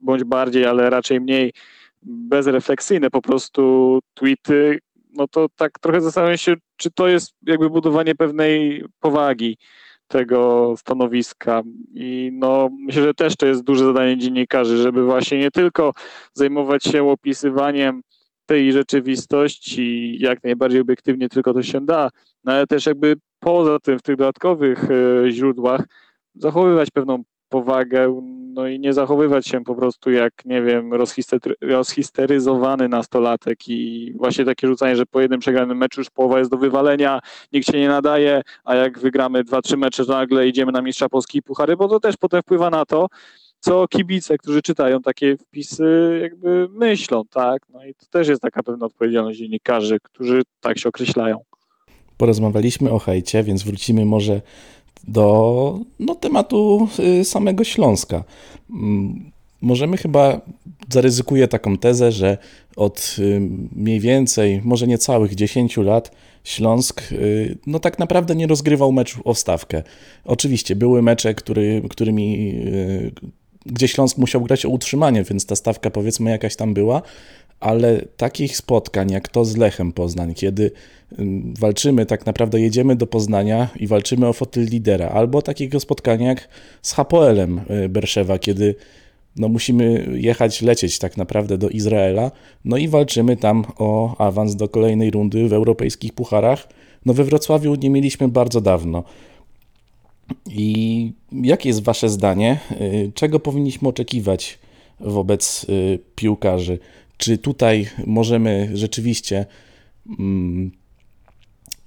[0.00, 1.52] bądź, bardziej, ale raczej mniej
[2.02, 4.78] bezrefleksyjne po prostu tweety,
[5.12, 9.58] no to tak trochę zastanawiam się, czy to jest jakby budowanie pewnej powagi
[10.08, 11.62] tego stanowiska.
[11.94, 15.92] I no, myślę, że też to jest duże zadanie dziennikarzy, żeby właśnie nie tylko
[16.32, 18.02] zajmować się opisywaniem
[18.46, 22.10] tej rzeczywistości jak najbardziej obiektywnie tylko to się da,
[22.44, 25.84] no ale też jakby poza tym w tych dodatkowych e, źródłach
[26.34, 27.22] zachowywać pewną
[27.54, 28.22] powagę,
[28.54, 30.90] no i nie zachowywać się po prostu jak, nie wiem,
[31.60, 36.56] rozhisteryzowany nastolatek i właśnie takie rzucanie, że po jednym przegranym meczu już połowa jest do
[36.56, 37.20] wywalenia,
[37.52, 41.08] nikt się nie nadaje, a jak wygramy dwa, trzy mecze, to nagle idziemy na Mistrza
[41.08, 43.06] Polski i Puchary, bo to też potem wpływa na to,
[43.60, 47.62] co kibice, którzy czytają takie wpisy, jakby myślą, tak?
[47.72, 51.38] No i to też jest taka pewna odpowiedzialność dziennikarzy, którzy tak się określają.
[52.16, 54.40] Porozmawialiśmy o hejcie, więc wrócimy może
[55.08, 56.88] do no, tematu
[57.24, 58.24] samego Śląska.
[59.60, 60.40] Możemy chyba,
[60.88, 62.38] zaryzykuję taką tezę, że
[62.76, 63.16] od
[63.76, 66.10] mniej więcej, może nie całych 10 lat
[66.44, 67.02] Śląsk
[67.66, 69.82] no tak naprawdę nie rozgrywał meczu o stawkę.
[70.24, 72.54] Oczywiście były mecze, który, którymi,
[73.66, 77.02] gdzie Śląsk musiał grać o utrzymanie, więc ta stawka powiedzmy jakaś tam była,
[77.60, 80.70] ale takich spotkań jak to z Lechem Poznań, kiedy
[81.18, 86.28] ym, walczymy, tak naprawdę jedziemy do Poznania i walczymy o fotel lidera, albo takiego spotkania
[86.28, 86.48] jak
[86.82, 88.74] z Hapoelem y, Berszewa, kiedy
[89.36, 92.30] no musimy jechać, lecieć tak naprawdę do Izraela,
[92.64, 96.68] no i walczymy tam o awans do kolejnej rundy w europejskich pucharach.
[97.06, 99.04] No we Wrocławiu nie mieliśmy bardzo dawno.
[100.50, 102.60] I jakie jest Wasze zdanie?
[102.80, 104.58] Y, Czego powinniśmy oczekiwać
[105.00, 106.78] wobec y, piłkarzy?
[107.24, 109.46] Czy tutaj możemy rzeczywiście
[110.18, 110.70] mm,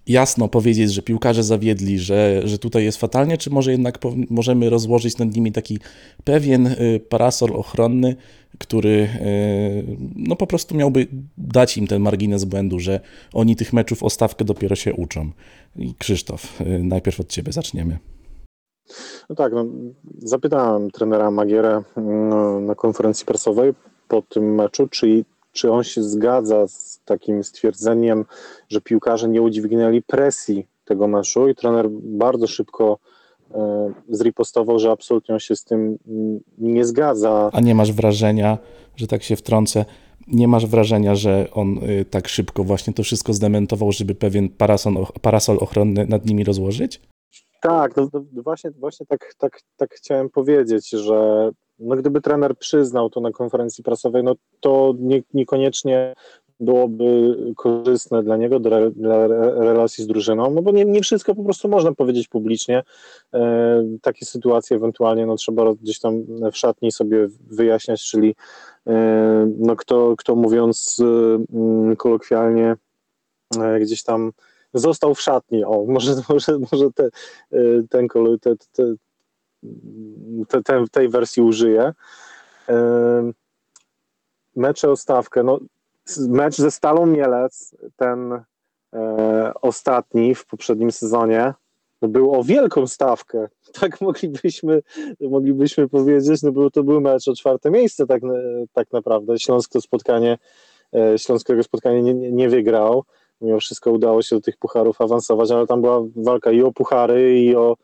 [0.08, 5.18] jasno powiedzieć, że piłkarze zawiedli, że, że tutaj jest fatalnie, czy może jednak możemy rozłożyć
[5.18, 5.80] nad nimi taki
[6.24, 8.16] pewien y, parasol ochronny,
[8.58, 13.00] który y, no po prostu miałby dać im ten margines błędu, że
[13.34, 15.32] oni tych meczów o stawkę dopiero się uczą.
[15.76, 17.98] I Krzysztof, y, najpierw od Ciebie zaczniemy.
[19.30, 19.66] No tak, no,
[20.18, 23.74] zapytałem trenera Magierę no, na konferencji prasowej
[24.08, 28.26] po tym meczu, czy, czy on się zgadza z takim stwierdzeniem,
[28.70, 33.00] że piłkarze nie udźwignęli presji tego meczu i trener bardzo szybko
[33.52, 35.98] e, zripostował, że absolutnie on się z tym
[36.58, 37.50] nie zgadza.
[37.54, 38.58] A nie masz wrażenia,
[38.96, 39.86] że tak się wtrącę,
[40.28, 45.06] nie masz wrażenia, że on y, tak szybko właśnie to wszystko zdementował, żeby pewien parasol,
[45.22, 47.02] parasol ochronny nad nimi rozłożyć?
[47.62, 53.10] Tak, no, no właśnie, właśnie tak, tak, tak chciałem powiedzieć, że no, gdyby trener przyznał
[53.10, 56.16] to na konferencji prasowej, no to nie, niekoniecznie
[56.60, 58.80] byłoby korzystne dla niego, dla,
[59.58, 62.84] relacji z drużyną, no bo nie, nie wszystko po prostu można powiedzieć publicznie.
[63.34, 68.36] E, takie sytuacje ewentualnie no, trzeba gdzieś tam w szatni sobie wyjaśniać, czyli
[68.88, 71.02] e, no, kto, kto mówiąc
[71.92, 72.76] e, kolokwialnie
[73.60, 74.32] e, gdzieś tam
[74.74, 75.64] został w szatni.
[75.64, 77.10] O, może, może, może te,
[77.90, 78.96] ten, kolor- te, te,
[80.48, 81.94] te, te, tej wersji użyję.
[84.56, 85.44] Mecze o stawkę.
[85.44, 85.60] No,
[86.30, 88.44] mecz ze Stalą Mielec, ten
[88.94, 91.54] e, ostatni w poprzednim sezonie,
[92.02, 93.48] no był o wielką stawkę.
[93.80, 94.82] Tak moglibyśmy,
[95.22, 98.22] moglibyśmy powiedzieć, no był to był mecz o czwarte miejsce tak,
[98.74, 99.40] tak naprawdę.
[99.40, 100.38] Śląsk to spotkanie,
[100.94, 103.04] e, Śląskiego spotkanie nie, nie, nie wygrał
[103.42, 107.40] mimo wszystko udało się do tych pucharów awansować, ale tam była walka i o puchary,
[107.40, 107.78] i o,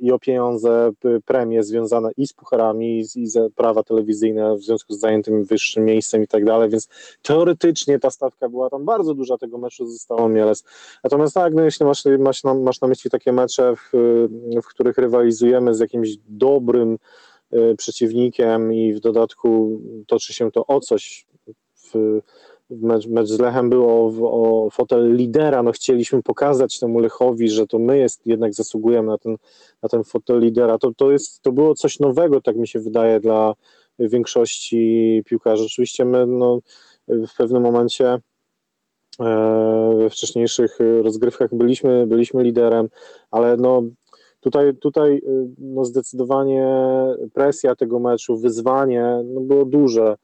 [0.00, 0.90] i o pieniądze,
[1.24, 6.22] premie związane i z pucharami, i z prawa telewizyjne w związku z zajętym wyższym miejscem
[6.22, 6.88] i tak dalej, więc
[7.22, 10.64] teoretycznie ta stawka była tam bardzo duża tego meczu zostało Mielec.
[11.04, 13.90] Natomiast tak, no jeśli masz, masz, na, masz na myśli takie mecze, w,
[14.62, 16.98] w których rywalizujemy z jakimś dobrym
[17.78, 21.26] przeciwnikiem i w dodatku toczy się to o coś
[21.74, 22.20] w
[22.70, 24.12] mecz, mecz z Lechem był o,
[24.66, 29.18] o fotel lidera, no chcieliśmy pokazać temu Lechowi, że to my jest, jednak zasługujemy na
[29.18, 29.36] ten,
[29.82, 30.78] na ten fotel lidera.
[30.78, 33.54] To, to, jest, to było coś nowego, tak mi się wydaje, dla
[33.98, 35.64] większości piłkarzy.
[35.64, 36.60] Oczywiście my no,
[37.08, 38.18] w pewnym momencie
[39.20, 42.88] e, we wcześniejszych rozgrywkach byliśmy, byliśmy liderem,
[43.30, 43.82] ale no
[44.40, 45.22] tutaj, tutaj
[45.58, 46.66] no zdecydowanie
[47.32, 50.16] presja tego meczu, wyzwanie no było duże.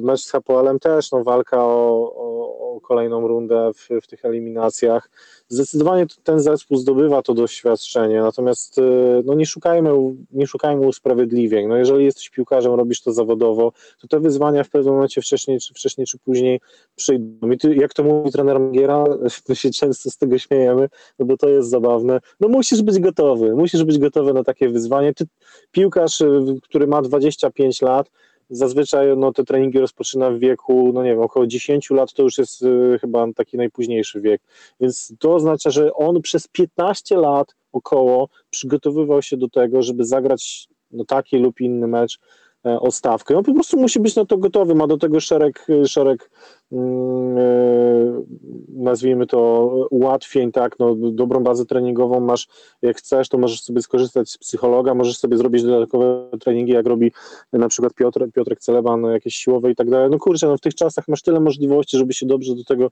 [0.00, 5.10] Mecz z Hapoelem też, no walka o, o, o kolejną rundę w, w, tych eliminacjach.
[5.48, 8.80] Zdecydowanie ten zespół zdobywa to doświadczenie, natomiast
[9.24, 9.90] no nie, szukajmy,
[10.30, 11.66] nie szukajmy usprawiedliwień.
[11.66, 15.74] No jeżeli jesteś piłkarzem, robisz to zawodowo, to te wyzwania w pewnym momencie wcześniej czy,
[15.74, 16.60] wcześniej, czy później
[16.96, 17.50] przyjdą.
[17.50, 19.04] I ty, jak to mówi trener Magiera,
[19.48, 23.54] my się często z tego śmiejemy, no bo to jest zabawne, no musisz być gotowy,
[23.54, 25.14] musisz być gotowy na takie wyzwanie.
[25.14, 25.24] Ty,
[25.70, 26.22] piłkarz,
[26.62, 28.10] który ma 25 lat,
[28.50, 32.38] zazwyczaj no, te treningi rozpoczyna w wieku, no nie wiem, około 10 lat to już
[32.38, 34.42] jest y, chyba taki najpóźniejszy wiek.
[34.80, 40.68] Więc to oznacza, że on przez 15 lat około przygotowywał się do tego, żeby zagrać
[40.90, 42.18] no, taki lub inny mecz
[42.66, 43.36] e, o stawkę.
[43.36, 46.30] On po prostu musi być na to gotowy, ma do tego szereg, szereg
[48.68, 52.48] nazwijmy to ułatwień, tak, no, dobrą bazę treningową masz,
[52.82, 57.12] jak chcesz, to możesz sobie skorzystać z psychologa, możesz sobie zrobić dodatkowe treningi, jak robi
[57.52, 60.10] na przykład Piotr, Piotrek Celeban, jakieś siłowe i tak dalej.
[60.10, 62.90] No kurczę, no w tych czasach masz tyle możliwości, żeby się dobrze do tego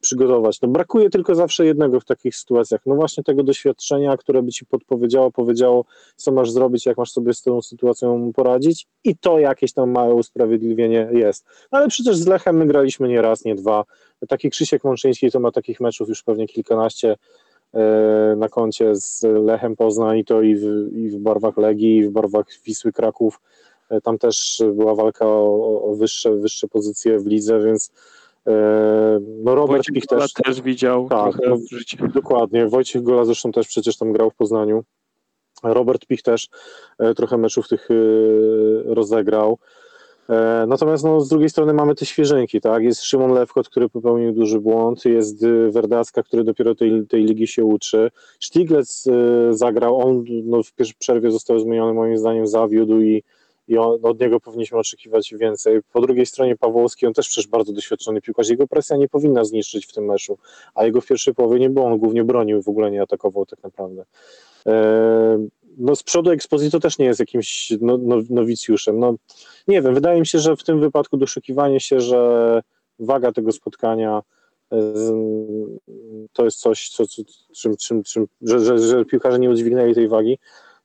[0.00, 0.60] przygotować.
[0.60, 4.66] No brakuje tylko zawsze jednego w takich sytuacjach, no właśnie tego doświadczenia, które by ci
[4.66, 5.84] podpowiedziało, powiedziało,
[6.16, 10.14] co masz zrobić, jak masz sobie z tą sytuacją poradzić i to jakieś tam małe
[10.14, 11.44] usprawiedliwienie jest.
[11.70, 13.84] Ale przecież z Lechem my graliśmy nie raz, nie dwa.
[14.28, 17.16] Taki Krzysiek Mączyński to ma takich meczów już pewnie kilkanaście
[18.36, 22.10] na koncie z Lechem Poznań i to i w, i w barwach Legii, i w
[22.10, 23.40] barwach Wisły Kraków.
[24.02, 27.92] Tam też była walka o, o wyższe, wyższe pozycje w lidze, więc
[29.44, 31.56] no Robert Wojciech Pich też, też widział Tak, no,
[32.14, 34.84] dokładnie, Wojciech Gola zresztą też przecież tam grał w Poznaniu.
[35.62, 36.48] Robert Pich też
[36.98, 37.94] e, trochę meczów tych e,
[38.94, 39.58] rozegrał.
[40.28, 42.82] E, Natomiast no, z drugiej strony mamy te świeżynki, tak?
[42.82, 47.46] Jest Szymon Lewkot, który popełnił duży błąd, jest y, Werdacka, który dopiero tej, tej ligi
[47.46, 48.10] się uczy.
[48.40, 53.22] Stiglec y, zagrał, on no, w pierwszej przerwie został zmieniony, moim zdaniem zawiódł i,
[53.68, 55.80] i on, od niego powinniśmy oczekiwać więcej.
[55.92, 59.86] Po drugiej stronie Pawłowski, on też przecież bardzo doświadczony piłkarz, jego presja nie powinna zniszczyć
[59.86, 60.38] w tym meczu,
[60.74, 63.62] a jego w pierwszej połowie nie było, on głównie bronił, w ogóle nie atakował tak
[63.62, 64.04] naprawdę.
[64.66, 65.38] E,
[65.78, 69.14] No z przodu Exposito też nie jest jakimś no, no, nowicjuszem, no
[69.68, 72.62] nie wiem, wydaje mi się, że w tym wypadku doszukiwanie się, że
[72.98, 74.22] waga tego spotkania
[74.72, 74.76] e,
[76.32, 80.08] to jest coś, co, co, czym, czym, czym, że, że, że piłkarze nie udźwignęli tej
[80.08, 80.38] wagi,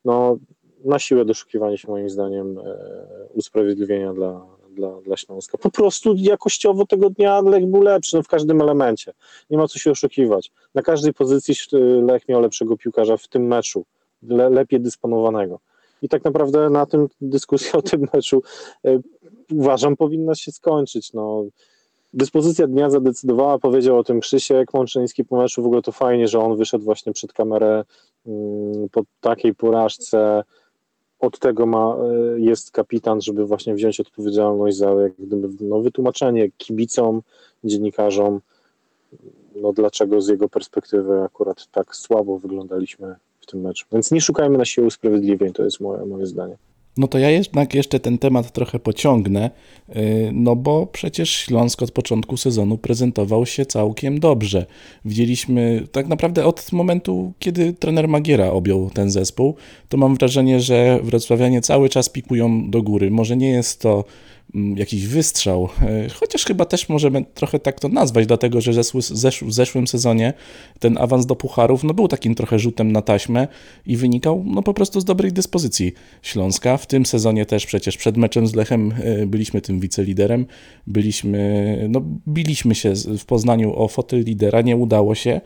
[0.06, 0.38] no
[0.86, 2.78] na siłę doszukiwanie się moim zdaniem e,
[3.34, 5.58] usprawiedliwienia dla, dla, dla Śląska.
[5.58, 9.14] Po prostu jakościowo tego dnia Lech był lepszy no, w każdym elemencie.
[9.50, 10.52] Nie ma co się oszukiwać.
[10.76, 13.86] Na każdej pozycji e, Lech miał lepszego piłkarza w tym meczu,
[14.28, 15.60] le, lepiej dysponowanego.
[16.02, 18.44] I tak naprawdę na tym dyskusja o tym meczu
[18.86, 19.00] e,
[19.52, 21.14] uważam powinna się skończyć.
[21.14, 21.44] No,
[22.14, 25.64] dyspozycja dnia zadecydowała, powiedział o tym Krzysiek Mączyński po meczu.
[25.64, 27.84] W ogóle to fajnie, że on wyszedł właśnie przed kamerę
[28.26, 30.44] mm, po takiej porażce.
[31.20, 36.52] Od tego ma, e, jest kapitan, żeby właśnie wziąć odpowiedzialność za jak gdyby, no, wytłumaczenie
[36.58, 37.22] kibicom,
[37.64, 38.42] dziennikarzom,
[39.56, 43.86] no, dlaczego z jego perspektywy akurat tak słabo wyglądaliśmy w tym meczu.
[43.92, 46.58] Więc nie szukajmy na siłę usprawiedliwień, to jest moje, moje zdanie.
[46.98, 49.52] No to ja jednak jeszcze ten temat trochę pociągnę,
[49.90, 49.96] yy,
[50.34, 54.66] no bo przecież Śląsk od początku sezonu prezentował się całkiem dobrze.
[55.06, 59.56] Widzieliśmy tak naprawdę od momentu, kiedy trener Magiera objął ten zespół,
[59.90, 63.12] to mam wrażenie, że wrocławianie cały czas pikują do góry.
[63.12, 64.04] Może nie jest to
[64.76, 68.72] jakiś wystrzał, yy, chociaż chyba też możemy trochę tak to nazwać, dlatego że
[69.42, 70.34] w zeszłym sezonie
[70.80, 73.48] ten awans do pucharów no był takim trochę rzutem na taśmę
[73.86, 76.78] i wynikał no po prostu z dobrej dyspozycji Śląska.
[76.78, 80.46] W tym sezonie też przecież przed meczem z Lechem e, byliśmy tym wiceliderem,
[80.88, 85.42] byliśmy, no biliśmy się w Poznaniu o fotel lidera, nie udało się,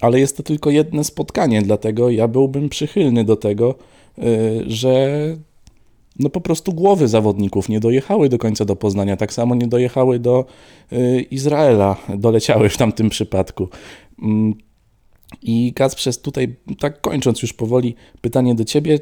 [0.00, 3.74] ale jest to tylko jedno spotkanie, dlatego ja byłbym przychylny do tego,
[4.18, 4.22] e,
[4.66, 5.36] że
[6.18, 10.18] no po prostu głowy zawodników nie dojechały do końca do Poznania, tak samo nie dojechały
[10.18, 10.44] do
[10.92, 13.68] e, Izraela, doleciały w tamtym przypadku.
[14.22, 14.54] Mm,
[15.42, 18.98] I Kacprzes, tutaj tak kończąc już powoli, pytanie do Ciebie.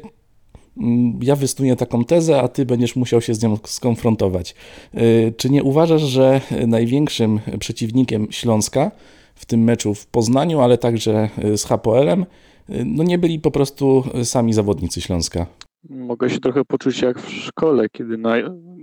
[0.77, 4.55] Mm, Ja wysnuję taką tezę, a Ty będziesz musiał się z nią skonfrontować.
[4.95, 8.91] Y, Czy nie uważasz, że największym przeciwnikiem Śląska
[9.35, 12.21] w tym meczu w Poznaniu, ale także y, z HPL-em,
[12.69, 15.45] y, no nie byli po prostu sami zawodnicy Śląska?
[15.89, 18.35] Mogę się trochę poczuć jak w szkole, kiedy na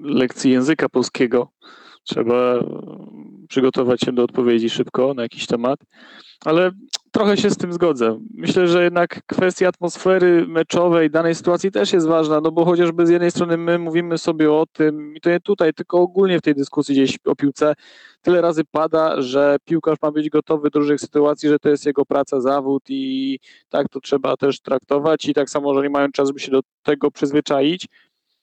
[0.03, 1.51] lekcji języka polskiego
[2.05, 2.65] trzeba e,
[3.49, 5.81] przygotować się do odpowiedzi szybko na jakiś temat,
[6.45, 6.71] ale
[7.19, 8.19] trochę się z tym zgodzę.
[8.35, 13.11] Myślę, że jednak kwestia atmosfery meczowej danej sytuacji też jest ważna, no bo chociażby z
[13.11, 16.55] jednej strony my mówimy sobie o tym, i to nie tutaj, tylko ogólnie w tej
[16.55, 17.75] dyskusji gdzieś o piłce,
[18.23, 22.05] tyle razy pada, że piłkarz ma być gotowy do różnych sytuacji, że to jest jego
[22.05, 26.33] praca, zawód i tak to trzeba też traktować i tak samo, że nie mają czasu,
[26.33, 27.87] by się do tego przyzwyczaić.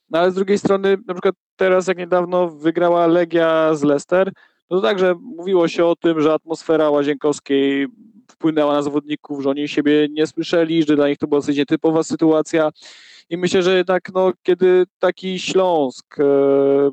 [0.10, 4.32] No ale z drugiej strony, na przykład teraz jak niedawno wygrała Legia z Leicester,
[4.70, 7.88] no to także mówiło się o tym, że atmosfera Łazienkowskiej
[8.36, 12.04] wpłynęła na zawodników, że oni siebie nie słyszeli, że dla nich to była dosyć nietypowa
[12.04, 12.70] sytuacja.
[13.30, 16.24] I myślę, że jednak no, kiedy taki Śląsk e,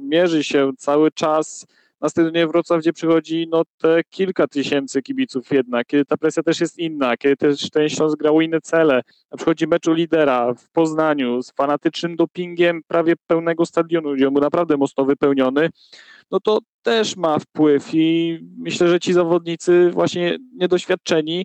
[0.01, 1.67] mierzy się cały czas
[2.03, 6.61] na stadionie Wrocław, gdzie przychodzi no, te kilka tysięcy kibiców jednak, kiedy ta presja też
[6.61, 9.03] jest inna, kiedy też ten Śląsk grał inne cele,
[9.37, 14.77] przychodzi meczu lidera w Poznaniu z fanatycznym dopingiem prawie pełnego stadionu, gdzie on był naprawdę
[14.77, 15.71] mocno wypełniony,
[16.31, 21.45] no to też ma wpływ i myślę, że ci zawodnicy właśnie niedoświadczeni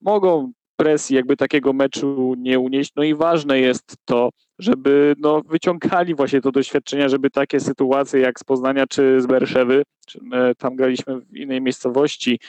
[0.00, 2.92] mogą presji jakby takiego meczu nie unieść.
[2.96, 8.40] No i ważne jest to, żeby no, wyciągali właśnie to doświadczenia, żeby takie sytuacje jak
[8.40, 10.20] z Poznania czy z Berszewy, czy,
[10.58, 12.40] tam graliśmy w innej miejscowości,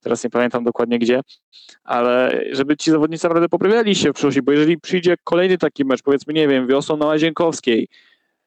[0.00, 1.20] teraz nie pamiętam dokładnie gdzie,
[1.84, 6.02] ale żeby ci zawodnicy naprawdę poprawiali się w przyszłości, bo jeżeli przyjdzie kolejny taki mecz,
[6.02, 7.88] powiedzmy, nie wiem, wiosną na Łazienkowskiej,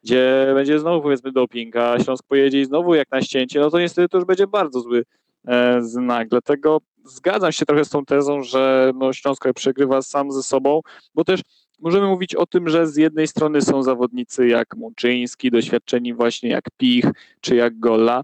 [0.04, 3.80] gdzie będzie znowu powiedzmy doping, a Śląsk pojedzie i znowu jak na ścięcie, no to
[3.80, 5.04] niestety to już będzie bardzo zły
[5.48, 6.30] e, znak.
[6.30, 10.82] Dlatego zgadzam się trochę z tą tezą, że no, Śląsk przegrywa sam ze sobą,
[11.16, 11.42] bo też
[11.84, 16.66] możemy mówić o tym, że z jednej strony są zawodnicy jak Mączyński, doświadczeni właśnie jak
[16.78, 17.06] Pich
[17.42, 18.22] czy jak Golla,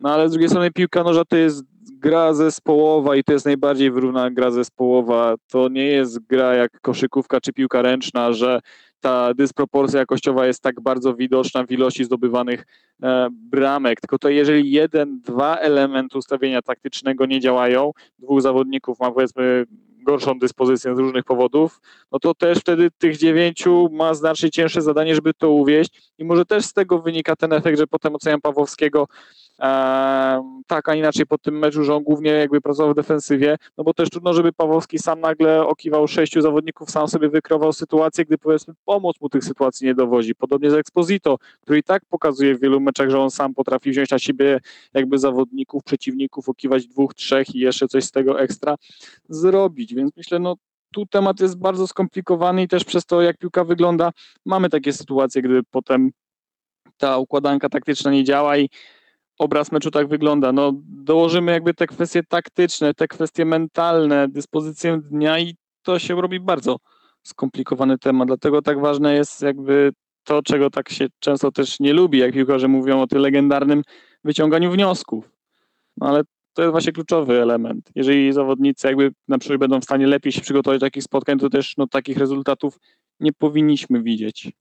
[0.00, 1.64] no ale z drugiej strony piłka noża to jest
[2.02, 5.34] gra zespołowa i to jest najbardziej wyrównana gra zespołowa.
[5.50, 8.60] To nie jest gra jak koszykówka czy piłka ręczna, że
[9.00, 12.66] ta dysproporcja jakościowa jest tak bardzo widoczna w ilości zdobywanych
[13.02, 14.00] e, bramek.
[14.00, 19.64] Tylko to jeżeli jeden, dwa elementy ustawienia taktycznego nie działają, dwóch zawodników ma powiedzmy
[20.02, 21.80] gorszą dyspozycję z różnych powodów,
[22.12, 26.12] no to też wtedy tych dziewięciu ma znacznie cięższe zadanie, żeby to uwieść.
[26.18, 29.08] I może też z tego wynika ten efekt, że potem oceniam Pawłowskiego
[30.66, 33.94] tak, a inaczej po tym meczu, że on głównie jakby pracował w defensywie, no bo
[33.94, 38.74] też trudno, żeby Pawłowski sam nagle okiwał sześciu zawodników, sam sobie wykrował sytuację, gdy powiedzmy
[38.84, 40.34] pomoc mu tych sytuacji nie dowodzi.
[40.34, 44.10] Podobnie z Exposito, który i tak pokazuje w wielu meczach, że on sam potrafi wziąć
[44.10, 44.60] na siebie
[44.94, 48.76] jakby zawodników, przeciwników, okiwać dwóch, trzech i jeszcze coś z tego ekstra
[49.28, 50.56] zrobić, więc myślę, no
[50.94, 54.12] tu temat jest bardzo skomplikowany i też przez to, jak piłka wygląda,
[54.46, 56.10] mamy takie sytuacje, gdy potem
[56.96, 58.68] ta układanka taktyczna nie działa i
[59.38, 60.52] obraz meczu tak wygląda.
[60.52, 66.40] No, dołożymy jakby te kwestie taktyczne, te kwestie mentalne, dyspozycję dnia i to się robi
[66.40, 66.76] bardzo
[67.22, 68.28] skomplikowany temat.
[68.28, 69.92] Dlatego tak ważne jest jakby
[70.24, 73.82] to, czego tak się często też nie lubi, jak piłkarze mówią o tym legendarnym
[74.24, 75.30] wyciąganiu wniosków.
[75.96, 76.22] No ale
[76.54, 77.90] to jest właśnie kluczowy element.
[77.94, 81.50] Jeżeli zawodnicy jakby na przykład będą w stanie lepiej się przygotować do takich spotkań, to
[81.50, 82.78] też no, takich rezultatów
[83.20, 84.52] nie powinniśmy widzieć.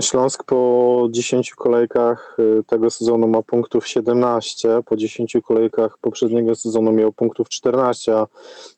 [0.00, 6.92] Śląsk po 10 kolejkach y, tego sezonu ma punktów 17, po 10 kolejkach poprzedniego sezonu
[6.92, 8.26] miał punktów 14, a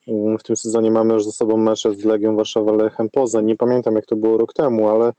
[0.09, 3.45] mm, w tym sezonie mamy już ze sobą mecze z Legią Warszawa, Lechem Poznań.
[3.45, 5.13] Nie pamiętam jak to było rok temu, ale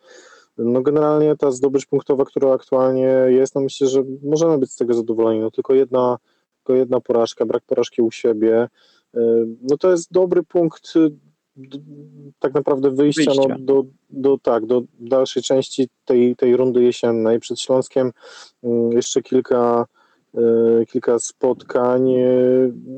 [0.58, 4.94] no generalnie ta zdobycz punktowa, która aktualnie jest, no myślę, że możemy być z tego
[4.94, 5.40] zadowoleni.
[5.40, 6.18] No tylko jedna,
[6.58, 8.68] tylko jedna porażka, brak porażki u siebie,
[9.16, 9.20] y,
[9.62, 10.94] no to jest dobry punkt
[12.40, 13.48] tak naprawdę wyjścia, Wyjścia.
[13.48, 17.40] No, do, do, tak, do dalszej części tej, tej rundy jesiennej.
[17.40, 18.12] Przed Śląskiem
[18.64, 19.86] mm, jeszcze kilka,
[20.82, 22.10] y, kilka spotkań.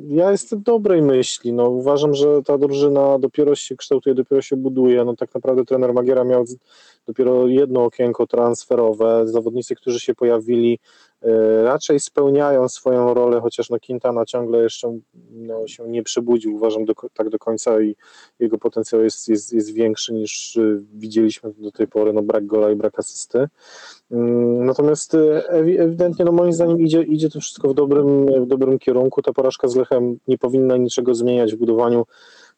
[0.08, 1.53] Ja jestem dobrej myśli.
[1.53, 5.06] No, uważam, że ta drużyna dopiero się kształtuje, dopiero się buduje.
[5.06, 6.45] No, tak naprawdę trener Magiera miał
[7.08, 9.28] dopiero jedno okienko transferowe.
[9.28, 10.80] Zawodnicy, którzy się pojawili,
[11.64, 15.00] raczej spełniają swoją rolę, chociaż no Quintana ciągle jeszcze
[15.32, 17.96] no, się nie przebudził, uważam, do, tak do końca i
[18.40, 22.72] jego potencjał jest, jest, jest większy niż y, widzieliśmy do tej pory, no brak gola
[22.72, 23.48] i brak asysty.
[24.12, 25.14] Mm, Natomiast
[25.50, 29.22] ewi- ewidentnie, no moim zdaniem idzie, idzie to wszystko w dobrym, w dobrym kierunku.
[29.22, 32.06] Ta porażka z Lechem nie powinna niczego zmieniać w budowaniu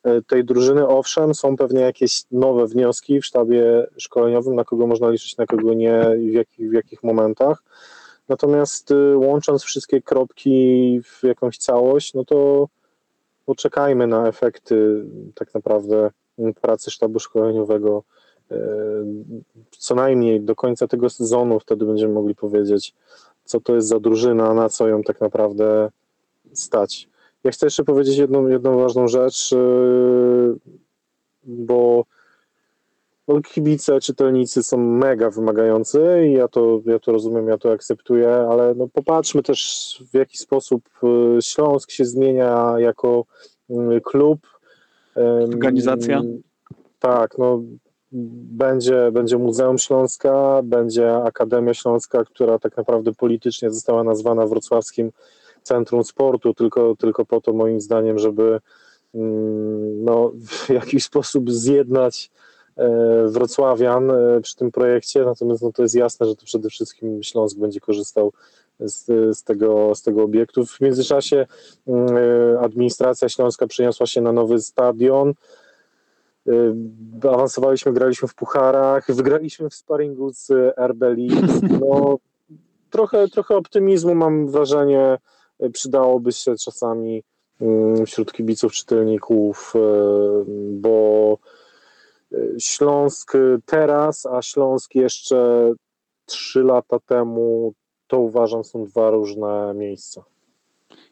[0.03, 0.87] e, tej drużyny.
[0.87, 5.73] Owszem, są pewnie jakieś nowe wnioski w sztabie szkoleniowym, na kogo można liczyć, na kogo
[5.73, 7.63] nie i w jakich, w jakich momentach.
[8.29, 12.67] Natomiast y, łącząc wszystkie kropki w jakąś całość, no to
[13.45, 15.05] poczekajmy na efekty
[15.35, 16.11] tak naprawdę
[16.61, 18.03] pracy sztabu szkoleniowego
[18.51, 18.57] e,
[19.71, 22.93] co najmniej do końca tego sezonu, wtedy będziemy mogli powiedzieć,
[23.45, 25.89] co to jest za drużyna, na co ją tak naprawdę
[26.53, 27.09] stać.
[27.43, 29.55] Ja chcę jeszcze powiedzieć jedną, jedną ważną rzecz,
[31.43, 32.05] bo bo
[33.53, 38.75] kibice, czytelnicy są mega wymagający i ja to, ja to rozumiem, ja to akceptuję, ale
[38.75, 43.25] no popatrzmy też w jaki sposób yy, Śląsk się zmienia jako
[43.69, 44.39] yy, klub.
[45.53, 46.21] Organizacja.
[46.99, 47.63] Tak, no
[48.11, 55.11] będzie, będzie Muzeum Śląska, będzie Akademia Śląska, która tak naprawdę politycznie została nazwana Wrocławskim
[55.63, 58.59] Centrum Sportu, tylko, tylko po to moim zdaniem, żeby
[59.15, 62.31] mm, no, w jakiś sposób zjednać
[63.27, 67.57] wrocławian e, przy tym projekcie, natomiast no, to jest jasne, że to przede wszystkim Śląsk
[67.57, 68.33] będzie korzystał
[68.79, 69.05] z,
[69.37, 70.65] z, tego, z tego obiektu.
[70.65, 71.47] W międzyczasie
[71.87, 75.33] mm, e, administracja śląska przeniosła się na nowy stadion,
[77.23, 81.61] awansowaliśmy, graliśmy w pucharach, wygraliśmy w sparingu z RB Leeds.
[81.81, 82.17] No,
[82.89, 85.17] trochę, trochę optymizmu mam wrażenie
[85.73, 87.23] przydałoby się czasami
[87.61, 89.73] mm, wśród kibiców, czytelników,
[90.71, 91.37] bo
[92.59, 93.33] Śląsk
[93.65, 95.71] teraz, a Śląsk jeszcze
[96.25, 97.73] trzy lata temu,
[98.07, 100.23] to uważam są dwa różne miejsca.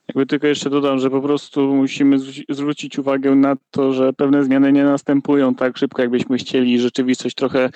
[0.07, 4.43] Jakby tylko jeszcze dodam, że po prostu musimy zwróci- zwrócić uwagę na to, że pewne
[4.43, 6.79] zmiany nie następują tak szybko, jakbyśmy chcieli.
[6.79, 7.69] Rzeczywistość trochę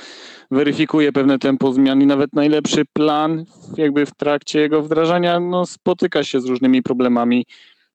[0.51, 3.45] weryfikuje pewne tempo zmian i nawet najlepszy plan,
[3.77, 7.45] jakby w trakcie jego wdrażania, no, spotyka się z różnymi problemami.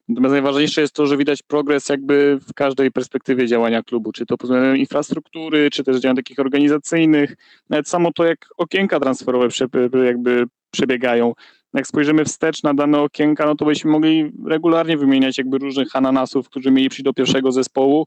[0.09, 4.37] Natomiast najważniejsze jest to, że widać progres jakby w każdej perspektywie działania klubu, czy to
[4.37, 7.37] pod względem infrastruktury, czy też działań takich organizacyjnych,
[7.71, 9.49] nawet samo to, jak okienka transferowe
[10.05, 11.33] jakby przebiegają
[11.75, 16.49] jak spojrzymy wstecz na dane okienka, no to byśmy mogli regularnie wymieniać jakby różnych ananasów,
[16.49, 18.07] którzy mieli przyjść do pierwszego zespołu,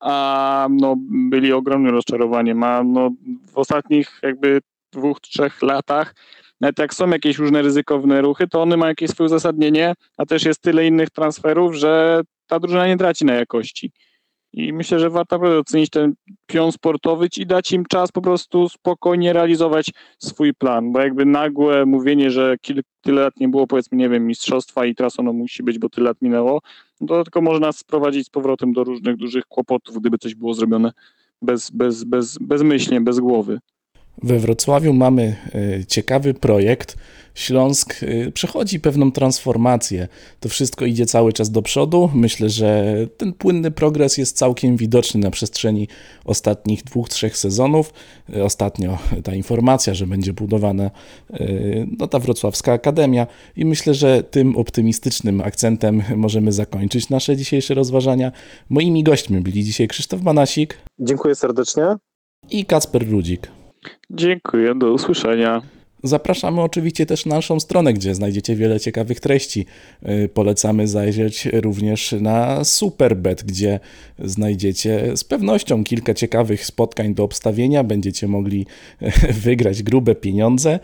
[0.00, 2.62] a no, byli ogromnym rozczarowaniem.
[2.62, 3.10] A no,
[3.52, 4.60] w ostatnich jakby
[4.92, 6.14] dwóch, trzech latach,
[6.64, 10.44] nawet jak są jakieś różne ryzykowne ruchy, to one mają jakieś swoje uzasadnienie, a też
[10.44, 13.92] jest tyle innych transferów, że ta drużyna nie traci na jakości.
[14.52, 16.14] I myślę, że warto naprawdę docenić ten
[16.46, 21.86] pion sportowy i dać im czas po prostu spokojnie realizować swój plan, bo jakby nagłe
[21.86, 25.62] mówienie, że kil, tyle lat nie było powiedzmy, nie wiem, mistrzostwa i teraz ono musi
[25.62, 26.60] być, bo tyle lat minęło,
[27.00, 30.54] no to tylko może nas sprowadzić z powrotem do różnych dużych kłopotów, gdyby coś było
[30.54, 30.92] zrobione
[31.42, 33.58] bez, bez, bez, bezmyślnie, bez głowy.
[34.22, 35.36] We Wrocławiu mamy
[35.80, 36.96] e, ciekawy projekt.
[37.34, 40.08] Śląsk e, przechodzi pewną transformację.
[40.40, 42.10] To wszystko idzie cały czas do przodu.
[42.14, 45.88] Myślę, że ten płynny progres jest całkiem widoczny na przestrzeni
[46.24, 47.92] ostatnich dwóch, trzech sezonów.
[48.36, 50.90] E, Ostatnio ta informacja, że będzie budowana
[51.98, 58.32] no, ta Wrocławska Akademia i myślę, że tym optymistycznym akcentem możemy zakończyć nasze dzisiejsze rozważania.
[58.70, 61.82] Moimi gośćmi byli dzisiaj Krzysztof Manasik Dziękuję serdecznie.
[62.50, 63.48] i Kacper Rudzik.
[64.10, 65.62] Dziękuję, do usłyszenia.
[66.04, 69.66] Zapraszamy oczywiście też na naszą stronę, gdzie znajdziecie wiele ciekawych treści.
[70.02, 73.80] Yy, Polecamy zajrzeć również na Superbet, gdzie
[74.18, 77.84] znajdziecie z pewnością kilka ciekawych spotkań do obstawienia.
[77.84, 78.66] Będziecie mogli
[79.44, 80.78] wygrać grube pieniądze.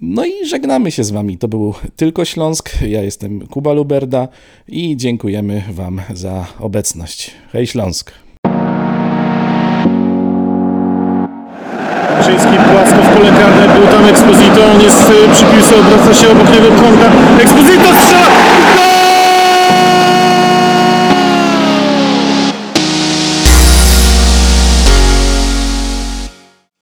[0.00, 1.38] No i żegnamy się z Wami.
[1.38, 2.70] To był Tylko Śląsk.
[2.82, 4.28] Ja jestem Kuba Luberda
[4.68, 7.30] i dziękujemy Wam za obecność.
[7.52, 8.27] Hej Śląsk!
[12.28, 16.30] Brzeński płasko w pole karne, był tam Exposito, on jest y, przy piłce, obraca się
[16.30, 17.10] obok niego kontra.
[17.42, 18.57] Exposito strzela!